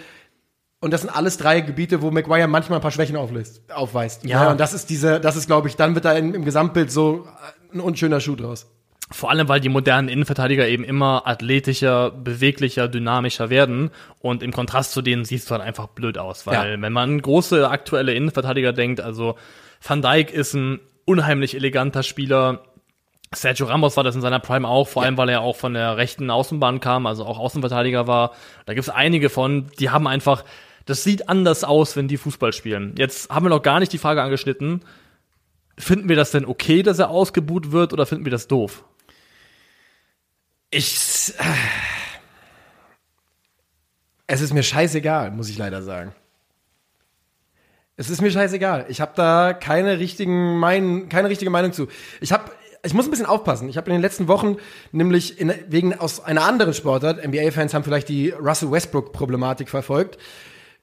[0.81, 4.25] und das sind alles drei Gebiete, wo Maguire manchmal ein paar Schwächen auflässt, aufweist.
[4.25, 4.51] Ja.
[4.51, 7.27] und das ist diese, das ist, glaube ich, dann wird da im, im Gesamtbild so
[7.73, 8.67] ein unschöner Schuh draus.
[9.11, 13.91] Vor allem, weil die modernen Innenverteidiger eben immer athletischer, beweglicher, dynamischer werden.
[14.21, 16.47] Und im Kontrast zu denen siehst du halt einfach blöd aus.
[16.47, 16.81] Weil Ja.
[16.83, 19.37] wenn man an große aktuelle Innenverteidiger denkt, also
[19.87, 22.65] Van Dijk ist ein unheimlich eleganter Spieler.
[23.33, 25.97] Sergio Ramos war das in seiner Prime auch, vor allem weil er auch von der
[25.97, 28.33] rechten Außenbahn kam, also auch Außenverteidiger war.
[28.65, 30.45] Da gibt es einige von, die haben einfach,
[30.87, 32.95] das sieht anders aus, wenn die Fußball spielen.
[32.97, 34.81] Jetzt haben wir noch gar nicht die Frage angeschnitten,
[35.77, 38.85] finden wir das denn okay, dass er ausgebuht wird oder finden wir das doof?
[40.75, 41.33] Ich.
[41.39, 41.43] äh,
[44.27, 46.13] Es ist mir scheißegal, muss ich leider sagen.
[47.97, 48.87] Es ist mir scheißegal.
[48.89, 51.87] Ich habe da keine richtigen mein, keine richtige Meinung zu.
[52.21, 52.51] Ich habe
[52.83, 53.69] ich muss ein bisschen aufpassen.
[53.69, 54.57] Ich habe in den letzten Wochen
[54.91, 60.19] nämlich in, wegen aus einer anderen Sportart, NBA-Fans haben vielleicht die Russell Westbrook-Problematik verfolgt,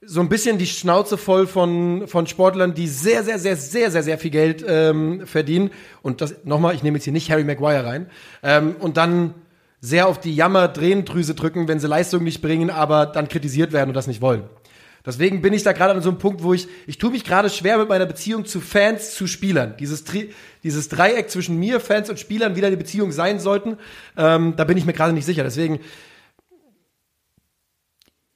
[0.03, 4.03] so ein bisschen die Schnauze voll von, von Sportlern, die sehr, sehr, sehr, sehr, sehr,
[4.03, 5.69] sehr viel Geld ähm, verdienen.
[6.01, 8.09] Und das nochmal, ich nehme jetzt hier nicht Harry Maguire rein.
[8.41, 9.35] Ähm, und dann
[9.81, 13.95] sehr auf die Jammer-Drehendrüse drücken, wenn sie Leistung nicht bringen, aber dann kritisiert werden und
[13.95, 14.43] das nicht wollen.
[15.03, 17.49] Deswegen bin ich da gerade an so einem Punkt, wo ich, ich tue mich gerade
[17.49, 19.75] schwer mit meiner Beziehung zu Fans, zu Spielern.
[19.79, 20.03] Dieses,
[20.63, 23.77] dieses Dreieck zwischen mir, Fans und Spielern, wie da die Beziehung sein sollten,
[24.15, 25.43] ähm, da bin ich mir gerade nicht sicher.
[25.43, 25.79] Deswegen,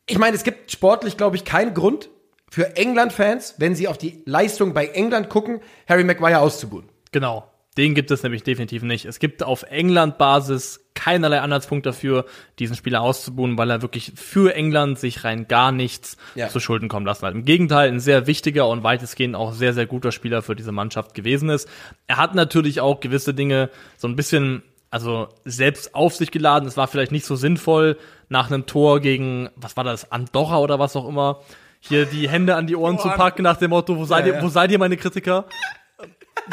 [0.08, 2.10] ich meine, es gibt sportlich, glaube ich, keinen Grund
[2.50, 6.90] für England-Fans, wenn sie auf die Leistung bei England gucken, Harry Maguire auszubuhen.
[7.12, 7.52] Genau.
[7.78, 9.06] Den gibt es nämlich definitiv nicht.
[9.06, 12.26] Es gibt auf England-Basis keinerlei Anhaltspunkt dafür,
[12.58, 16.48] diesen Spieler auszubuhen, weil er wirklich für England sich rein gar nichts Ja.
[16.48, 17.34] zu Schulden kommen lassen hat.
[17.34, 21.14] Im Gegenteil, ein sehr wichtiger und weitestgehend auch sehr, sehr guter Spieler für diese Mannschaft
[21.14, 21.68] gewesen ist.
[22.08, 26.68] Er hat natürlich auch gewisse Dinge so ein bisschen, also selbst auf sich geladen.
[26.70, 27.98] Es war vielleicht nicht so sinnvoll
[28.30, 31.42] nach einem Tor gegen, was war das, Andorra oder was auch immer,
[31.82, 34.38] hier die Hände an die Ohren zu packen nach dem Motto, wo seid Ja, ihr,
[34.40, 34.44] ja.
[34.44, 35.46] wo seid ihr meine Kritiker?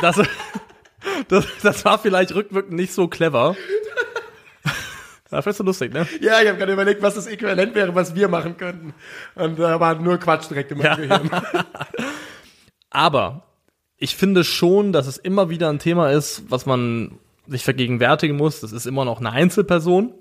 [0.01, 0.17] Das,
[1.29, 3.57] das, das war vielleicht rückwirkend nicht so clever.
[5.33, 6.07] War vielleicht so lustig, ne?
[6.21, 8.93] Ja, ich habe gerade überlegt, was das Äquivalent wäre, was wir machen könnten.
[9.35, 11.31] Und da war nur Quatsch direkt in meinem Gehirn.
[12.91, 13.47] Aber
[13.97, 18.61] ich finde schon, dass es immer wieder ein Thema ist, was man sich vergegenwärtigen muss.
[18.61, 20.13] Das ist immer noch eine Einzelperson.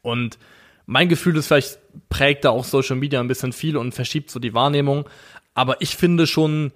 [0.00, 0.38] Und
[0.86, 1.78] mein Gefühl ist, vielleicht
[2.08, 5.06] prägt da auch Social Media ein bisschen viel und verschiebt so die Wahrnehmung.
[5.52, 6.72] Aber ich finde schon,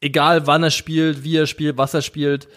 [0.00, 2.48] egal wann er spielt, wie er spielt, was er spielt,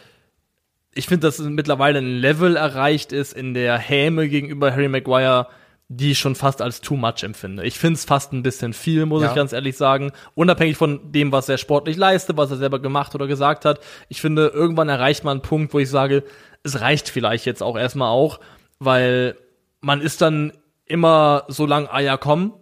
[0.96, 5.48] ich finde, dass mittlerweile ein Level erreicht ist in der Häme gegenüber Harry Maguire,
[5.90, 7.64] die ich schon fast als too much empfinde.
[7.66, 9.30] Ich finde es fast ein bisschen viel, muss Ja.
[9.30, 10.12] ich ganz ehrlich sagen.
[10.36, 13.80] Unabhängig von dem, was er sportlich leistet, was er selber gemacht oder gesagt hat.
[14.08, 16.24] Ich finde, irgendwann erreicht man einen Punkt, wo ich sage,
[16.64, 18.40] es reicht vielleicht jetzt auch erstmal auch,
[18.80, 19.36] weil
[19.82, 20.54] man ist dann
[20.86, 22.54] immer so lang, ah ja, komm,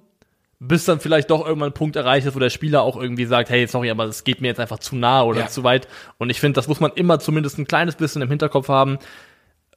[0.64, 3.50] bis dann vielleicht doch irgendwann ein Punkt erreicht ist, wo der Spieler auch irgendwie sagt,
[3.50, 5.48] hey, sorry, aber es geht mir jetzt einfach zu nah oder Ja.
[5.48, 5.88] zu weit.
[6.20, 9.00] Und ich finde, das muss man immer zumindest ein kleines bisschen im Hinterkopf haben,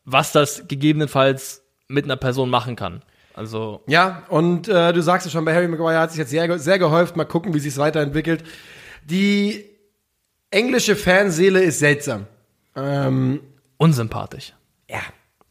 [0.05, 3.01] was das gegebenenfalls mit einer Person machen kann.
[3.33, 6.59] Also, Ja, und äh, du sagst es schon, bei Harry Maguire hat sich jetzt sehr,
[6.59, 7.17] sehr gehäuft.
[7.17, 8.45] Mal gucken, wie sich weiterentwickelt.
[9.05, 9.65] Die
[10.51, 12.27] englische Fanseele ist seltsam.
[12.77, 13.41] Ähm,
[13.79, 14.53] unsympathisch.
[14.91, 15.01] ja.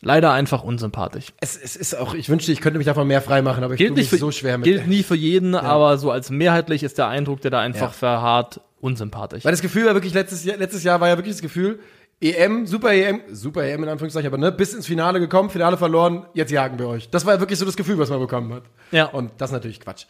[0.03, 1.27] Leider einfach unsympathisch.
[1.39, 3.89] Es, es ist auch, ich wünschte, ich könnte mich davon mehr freimachen, aber ich Gilt
[3.91, 4.65] tue nicht mich für, so schwer mit.
[4.65, 7.89] gilt nie für jeden, aber so als mehrheitlich ist der Eindruck, der da einfach Ja.
[7.89, 9.45] verharrt, unsympathisch.
[9.45, 11.79] Weil das Gefühl war wirklich letztes Jahr, letztes Jahr war ja wirklich das Gefühl,
[12.21, 16.25] EM, Super EM, Super EM in Anführungszeichen, aber ne, bis ins Finale gekommen, Finale verloren,
[16.33, 17.09] jetzt jagen wir euch.
[17.09, 18.63] Das war ja wirklich so das Gefühl, was man bekommen hat.
[18.91, 19.05] Ja.
[19.05, 20.05] Und das ist natürlich Quatsch.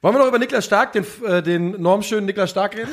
[0.00, 2.92] Wollen wir noch über Niklas Stark, den, äh, den normschönen Niklas Stark reden?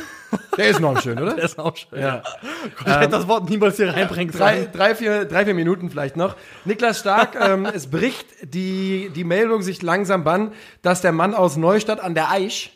[0.58, 1.34] Der ist normschön, oder?
[1.36, 2.00] Der ist auch schön.
[2.00, 2.24] Ja.
[2.80, 6.36] Ich hätte das Wort niemals hier reinbringen Drei, drei, vier, drei, vier Minuten vielleicht noch.
[6.66, 10.52] Niklas Stark, ähm, es bricht die, die Meldung sich langsam Bann,
[10.82, 12.72] dass der Mann aus Neustadt an der Aisch,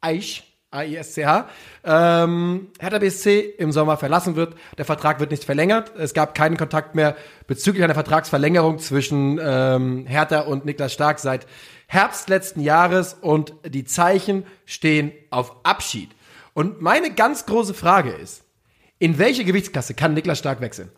[0.00, 1.48] Aisch, A-I-S-C-H,
[1.84, 4.54] ähm, Hertha BSC im Sommer verlassen wird.
[4.76, 5.92] Der Vertrag wird nicht verlängert.
[5.96, 11.46] Es gab keinen Kontakt mehr bezüglich einer Vertragsverlängerung zwischen ähm, Hertha und Niklas Stark seit
[11.86, 16.10] Herbst letzten Jahres und die Zeichen stehen auf Abschied.
[16.52, 18.42] Und meine ganz große Frage ist,
[18.98, 20.90] in welche Gewichtsklasse kann Niklas Stark wechseln?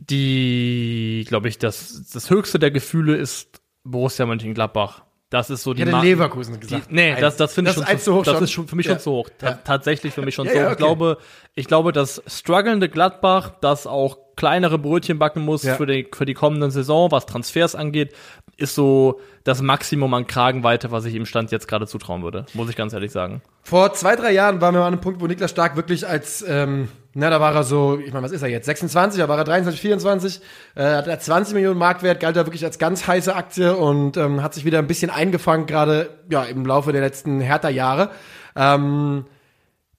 [0.00, 5.04] Die, glaube ich, das, das höchste der Gefühle ist Borussia Mönchengladbach.
[5.32, 6.90] Das ist so die Ich hätte Ma- Leverkusen gesagt.
[6.90, 8.44] Die, nee, das, das finde ich Das schon zu hoch Das schon.
[8.44, 8.92] ist schon für mich Ja.
[8.92, 9.28] schon zu hoch.
[9.38, 9.52] Ta.
[9.64, 10.62] Tatsächlich für mich schon Ja, zu hoch.
[10.62, 10.82] ja, Ich okay.
[10.82, 11.18] glaube,
[11.54, 15.74] ich glaube, das strugglende Gladbach, das auch kleinere Brötchen backen muss Ja.
[15.74, 18.14] für die, für die kommende Saison, was Transfers angeht,
[18.56, 22.46] ist so das Maximum an Kragenweite, was ich ihm Stand jetzt gerade zutrauen würde.
[22.54, 23.42] Muss ich ganz ehrlich sagen.
[23.62, 26.88] Vor zwei, drei Jahren waren wir an einem Punkt, wo Niklas Stark wirklich als, ähm,
[27.14, 28.66] na, da war er so, ich meine, was ist er jetzt?
[28.66, 30.40] 26, da war er 23, 24,
[30.76, 34.42] äh, hat er 20 Millionen Marktwert, galt er wirklich als ganz heiße Aktie und ähm,
[34.42, 38.10] hat sich wieder ein bisschen eingefangen, gerade ja, im Laufe der letzten Hertha-Jahre.
[38.56, 39.24] Ähm,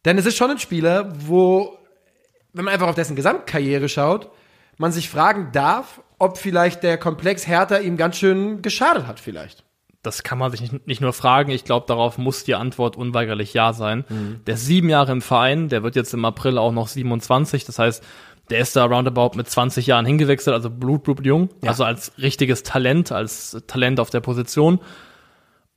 [0.05, 1.77] denn es ist schon ein Spieler, wo,
[2.53, 4.29] wenn man einfach auf dessen Gesamtkarriere schaut,
[4.77, 9.63] man sich fragen darf, ob vielleicht der Komplex Hertha ihm ganz schön geschadet hat, vielleicht.
[10.01, 11.51] Das kann man sich nicht, nicht nur fragen.
[11.51, 14.03] Ich glaube, darauf muss die Antwort unweigerlich ja sein.
[14.09, 14.41] Mhm.
[14.45, 17.63] Der ist sieben Jahre im Verein, der wird jetzt im April auch noch 27.
[17.65, 18.03] Das heißt,
[18.49, 21.69] der ist da roundabout mit 20 Jahren hingewechselt, also Blut, Blut jung, Ja.
[21.69, 24.79] also als richtiges Talent, als Talent auf der Position.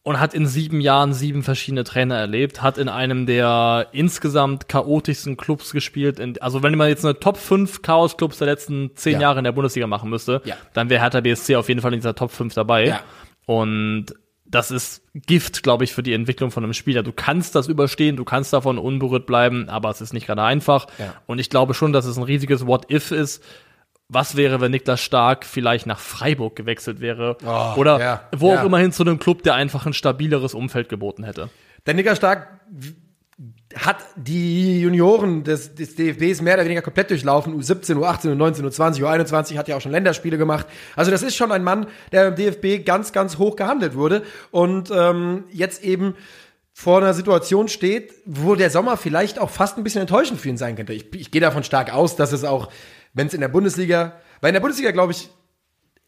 [0.07, 5.37] Und hat in sieben Jahren sieben verschiedene Trainer erlebt, hat in einem der insgesamt chaotischsten
[5.37, 6.21] Clubs gespielt.
[6.21, 9.23] In, also wenn man jetzt eine Top 5 Chaos-Clubs der letzten zehn Ja.
[9.23, 10.55] Jahre in der Bundesliga machen müsste, Ja.
[10.75, 12.87] dann wäre Hertha BSC auf jeden Fall in dieser Top 5 dabei.
[12.87, 13.01] Ja.
[13.47, 17.03] Und das ist Gift, glaube ich, für die Entwicklung von einem Spieler.
[17.03, 20.87] Du kannst das überstehen, du kannst davon unberührt bleiben, aber es ist nicht gerade einfach.
[21.27, 23.43] Und ich glaube schon, dass es ein riesiges What-If ist.
[24.09, 27.37] Was wäre, wenn Niklas Stark vielleicht nach Freiburg gewechselt wäre?
[27.45, 28.61] Oh, oder ja, wo ja.
[28.61, 31.51] auch immerhin zu einem Club, der einfach ein stabileres Umfeld geboten hätte.
[31.87, 32.61] Der Nicker Stark
[33.75, 37.61] hat die Junioren des, des DFBs mehr oder weniger komplett durchlaufen.
[37.61, 40.67] U17, U18, U19, U20, U21 hat ja auch schon Länderspiele gemacht.
[40.95, 44.91] Also das ist schon ein Mann, der im DFB ganz, ganz hoch gehandelt wurde und
[44.91, 46.15] ähm, jetzt eben
[46.73, 50.59] vor einer Situation steht, wo der Sommer vielleicht auch fast ein bisschen enttäuschend für ihn
[50.59, 50.93] sein könnte.
[50.93, 52.69] Ich, ich gehe davon stark aus, dass es auch,
[53.17, 55.29] wenn es in der Bundesliga, weil in der Bundesliga glaube ich,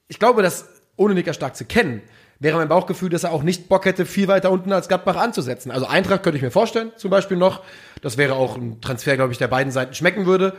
[0.06, 2.02] ich glaube, dass ohne Nicker Stark zu kennen,
[2.38, 5.70] wäre mein Bauchgefühl, dass er auch nicht Bock hätte, viel weiter unten als Gladbach anzusetzen.
[5.72, 7.62] Also Eintracht könnte ich mir vorstellen, zum Beispiel noch.
[8.02, 10.54] Das wäre auch ein Transfer, glaube ich, der beiden Seiten schmecken würde.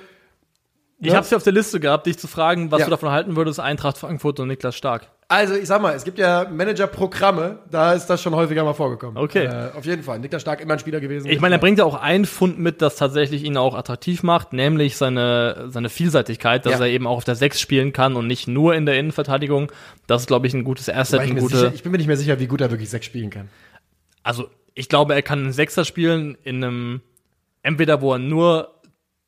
[1.00, 1.14] Ich Ja.
[1.16, 2.86] habe es ja auf der Liste gehabt, dich zu fragen, was Ja.
[2.86, 5.08] du davon halten würdest, Eintracht Frankfurt und Niklas Stark.
[5.32, 9.16] Also ich sag mal, es gibt ja Managerprogramme, da ist das schon häufiger mal vorgekommen.
[9.16, 9.46] Okay.
[9.46, 10.18] Äh, auf jeden Fall.
[10.18, 11.30] Niklas Stark immer ein Spieler gewesen.
[11.30, 14.54] Ich meine, er bringt ja auch einen Fund mit, das tatsächlich ihn auch attraktiv macht,
[14.54, 16.86] nämlich seine, seine Vielseitigkeit, dass Ja.
[16.88, 19.72] er eben auch auf der Sechs spielen kann und nicht nur in der Innenverteidigung.
[20.08, 21.58] Das ist, glaube ich, ein gutes Asset, ich, ein gute.
[21.58, 23.50] sicher, ich bin mir nicht mehr sicher, wie gut er wirklich sechs spielen kann.
[24.24, 27.02] also, ich glaube, er kann einen Sechser spielen in einem,
[27.62, 28.70] entweder wo er nur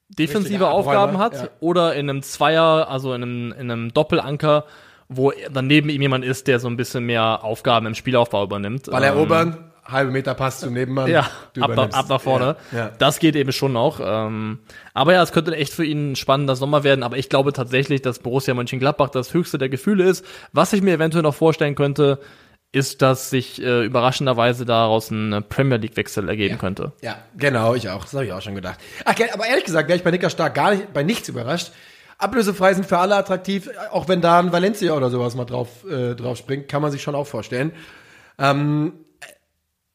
[0.09, 1.49] defensive Aufgaben hat ja.
[1.59, 4.65] oder in einem Zweier, also in einem, in einem Doppelanker,
[5.11, 8.89] wo dann neben ihm jemand ist, der so ein bisschen mehr Aufgaben im Spielaufbau übernimmt.
[8.89, 11.09] Ball Ähm, erobern, halbe Meter Pass zum Nebenmann.
[11.09, 12.55] Ja, ab, ab nach vorne.
[12.71, 12.91] Ja, ja.
[12.97, 13.99] Das geht eben schon noch.
[14.03, 14.59] Ähm,
[14.93, 17.03] aber ja, es könnte echt für ihn ein spannender Sommer werden.
[17.03, 20.25] Aber ich glaube tatsächlich, dass Borussia Mönchengladbach das höchste der Gefühle ist.
[20.53, 22.19] Was ich mir eventuell noch vorstellen könnte,
[22.71, 26.93] ist, dass sich äh, überraschenderweise daraus ein Premier League-Wechsel ergeben könnte.
[27.01, 28.03] Ja, genau, ich auch.
[28.03, 28.79] Das habe ich auch schon gedacht.
[29.03, 31.71] Ach, aber ehrlich gesagt wäre ich bei Nicker Stark gar nicht, bei nichts überrascht.
[32.21, 36.15] Ablösefrei sind für alle attraktiv, auch wenn da ein Valencia oder sowas mal drauf, äh,
[36.15, 37.71] drauf springt, kann man sich schon auch vorstellen.
[38.37, 38.93] Ähm,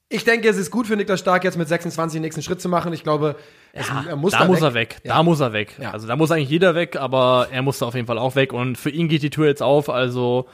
[0.08, 2.68] ich denke, es ist gut für Niklas Stark jetzt mit 26 den nächsten Schritt zu
[2.68, 2.92] machen.
[2.92, 3.34] Ich glaube,
[3.72, 4.64] es, er muss da, da, muss weg.
[4.64, 4.96] er weg.
[5.02, 5.14] Ja.
[5.14, 5.76] Da muss er weg.
[5.80, 5.90] Ja.
[5.90, 8.52] Also da muss eigentlich jeder weg, aber er muss da auf jeden Fall auch weg.
[8.52, 9.90] Und für ihn geht die Tür jetzt auf.
[9.90, 10.46] Also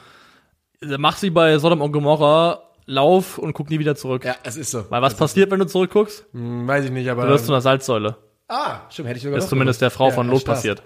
[0.81, 4.25] mach sie bei Sodom und Gomorra, lauf und guck nie wieder zurück.
[4.25, 4.85] Ja, es ist so.
[4.89, 6.25] Weil was passiert, wenn du zurückguckst?
[6.33, 7.23] Hm, weiß ich nicht, aber.
[7.23, 8.17] Du wirst zu einer Salzsäule.
[8.47, 9.97] ah, stimmt, hätte ich sogar ist noch zumindest der gewusst.
[9.97, 10.81] Frau Ja, von ja, Lot passiert.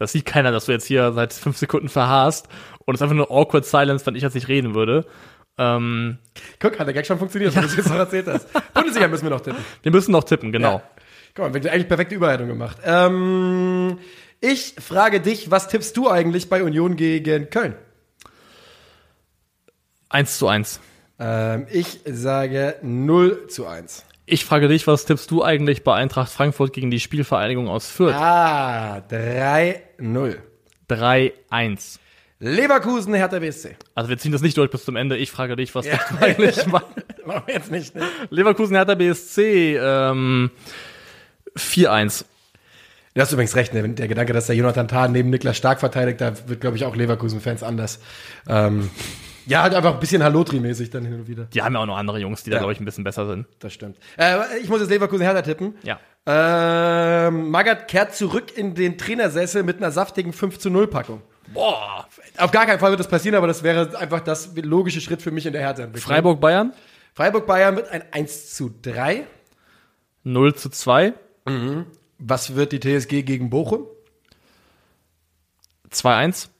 [0.00, 2.48] Das sieht keiner, dass du jetzt hier seit fünf Sekunden verharrst
[2.86, 5.04] und es ist einfach nur awkward silence, wenn ich jetzt nicht reden würde.
[5.58, 6.16] Ähm,
[6.58, 8.48] Guck, hat der Gag schon funktioniert, wenn du es jetzt noch erzählt hast.
[8.74, 9.62] Bundesliga müssen wir noch tippen.
[9.82, 10.76] wir müssen noch tippen, genau.
[10.76, 10.82] Ja.
[11.34, 12.78] Guck mal, wir haben eigentlich perfekte Überleitung gemacht.
[12.82, 13.98] Ähm,
[14.40, 17.74] ich frage dich, was tippst du eigentlich bei Union gegen Köln?
[20.08, 20.80] Eins zu eins.
[21.18, 24.06] Ähm, ich sage 0 zu 1.
[24.32, 28.14] Ich frage dich, was tippst du eigentlich bei Eintracht Frankfurt gegen die Spielvereinigung aus Fürth?
[28.14, 30.36] Ah, 3-0.
[30.88, 31.98] 3-1.
[32.38, 33.76] Leverkusen, Hertha BSC.
[33.96, 35.16] Also wir ziehen das nicht durch bis zum Ende.
[35.16, 35.96] Ich frage dich, was Ja.
[35.96, 36.80] tippst du eigentlich bei
[37.26, 38.02] Machen wir jetzt nicht, ne?
[38.30, 39.76] Leverkusen Hertha BSC?
[39.76, 40.50] Ähm,
[41.58, 42.24] 4-1.
[43.14, 43.88] Du hast übrigens recht, ne?
[43.88, 46.94] der Gedanke, dass der Jonathan Tah neben Niklas Stark verteidigt, da wird, glaube ich, auch
[46.94, 47.98] Leverkusen-Fans anders.
[48.48, 48.90] Ähm,
[49.50, 51.44] ja, halt einfach ein bisschen Hallotri-mäßig dann hin und wieder.
[51.46, 53.46] Die haben ja auch noch andere Jungs, die da, glaube ich, ein bisschen besser sind.
[53.58, 53.98] Das stimmt.
[54.16, 55.74] Äh, ich muss jetzt Leverkusen-Hertha tippen.
[55.82, 55.98] Ja.
[56.24, 61.22] Ähm, Magath kehrt zurück in den Trainersessel mit einer saftigen 5 zu 0 Packung.
[61.52, 62.06] Boah.
[62.38, 65.32] Auf gar keinen Fall wird das passieren, aber das wäre einfach das logische Schritt für
[65.32, 66.08] mich in der Hertha-Entwicklung.
[66.08, 66.72] Freiburg Bayern?
[67.14, 69.24] Freiburg Bayern wird ein 1 zu 3.
[70.22, 71.12] 0 zu 2.
[72.18, 73.88] Was wird die TSG gegen Bochum?
[75.90, 76.50] 2-1.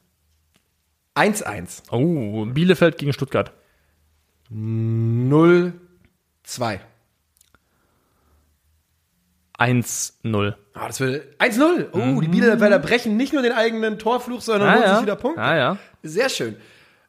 [1.15, 1.83] 1-1.
[1.91, 3.53] Oh, Bielefeld gegen Stuttgart.
[4.53, 5.73] 0-2.
[9.59, 10.55] 1-0.
[10.73, 11.89] Ah, das wird 1-0.
[11.93, 15.43] Oh, die Bielefelder brechen nicht nur den eigenen Torfluch, sondern holen sich wieder Punkte.
[15.43, 15.79] Ah, ja.
[16.03, 16.57] Sehr schön.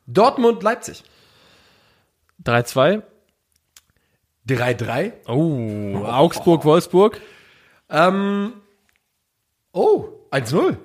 [0.06, 1.04] Dortmund, Leipzig.
[2.44, 3.04] 3-2.
[4.48, 5.14] 3-3.
[5.28, 7.22] Oh, Augsburg, Wolfsburg.
[7.90, 8.54] Ähm,
[9.72, 10.76] oh, 1-0.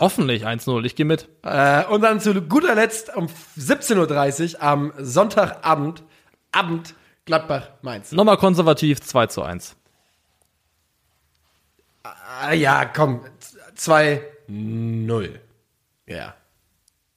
[0.00, 0.84] Hoffentlich 1-0.
[0.84, 1.28] Ich gehe mit.
[1.42, 3.26] Äh, und dann zu guter Letzt um
[3.58, 6.02] 17.30 Uhr am Sonntagabend,
[6.52, 6.94] Abend,
[7.26, 8.10] Gladbach, Mainz.
[8.12, 9.76] Nochmal konservativ 2 zu 1.
[12.02, 13.20] Ah, ja, komm,
[13.76, 15.38] 2-0.
[16.06, 16.34] Ja.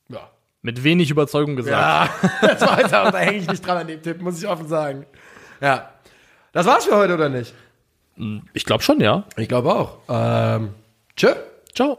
[0.09, 0.29] Ja.
[0.61, 2.21] Mit wenig Überzeugung gesagt.
[2.21, 4.47] Ja, das war jetzt auch, da hänge ich nicht dran an dem Tipp, muss ich
[4.47, 5.05] offen sagen.
[5.61, 5.89] Ja.
[6.51, 7.53] Das war's für heute, oder nicht?
[8.53, 9.23] Ich glaube schon, ja.
[9.37, 9.97] Ich glaube auch.
[10.07, 10.75] Ähm,
[11.15, 11.33] tschö.
[11.73, 11.97] Ciao.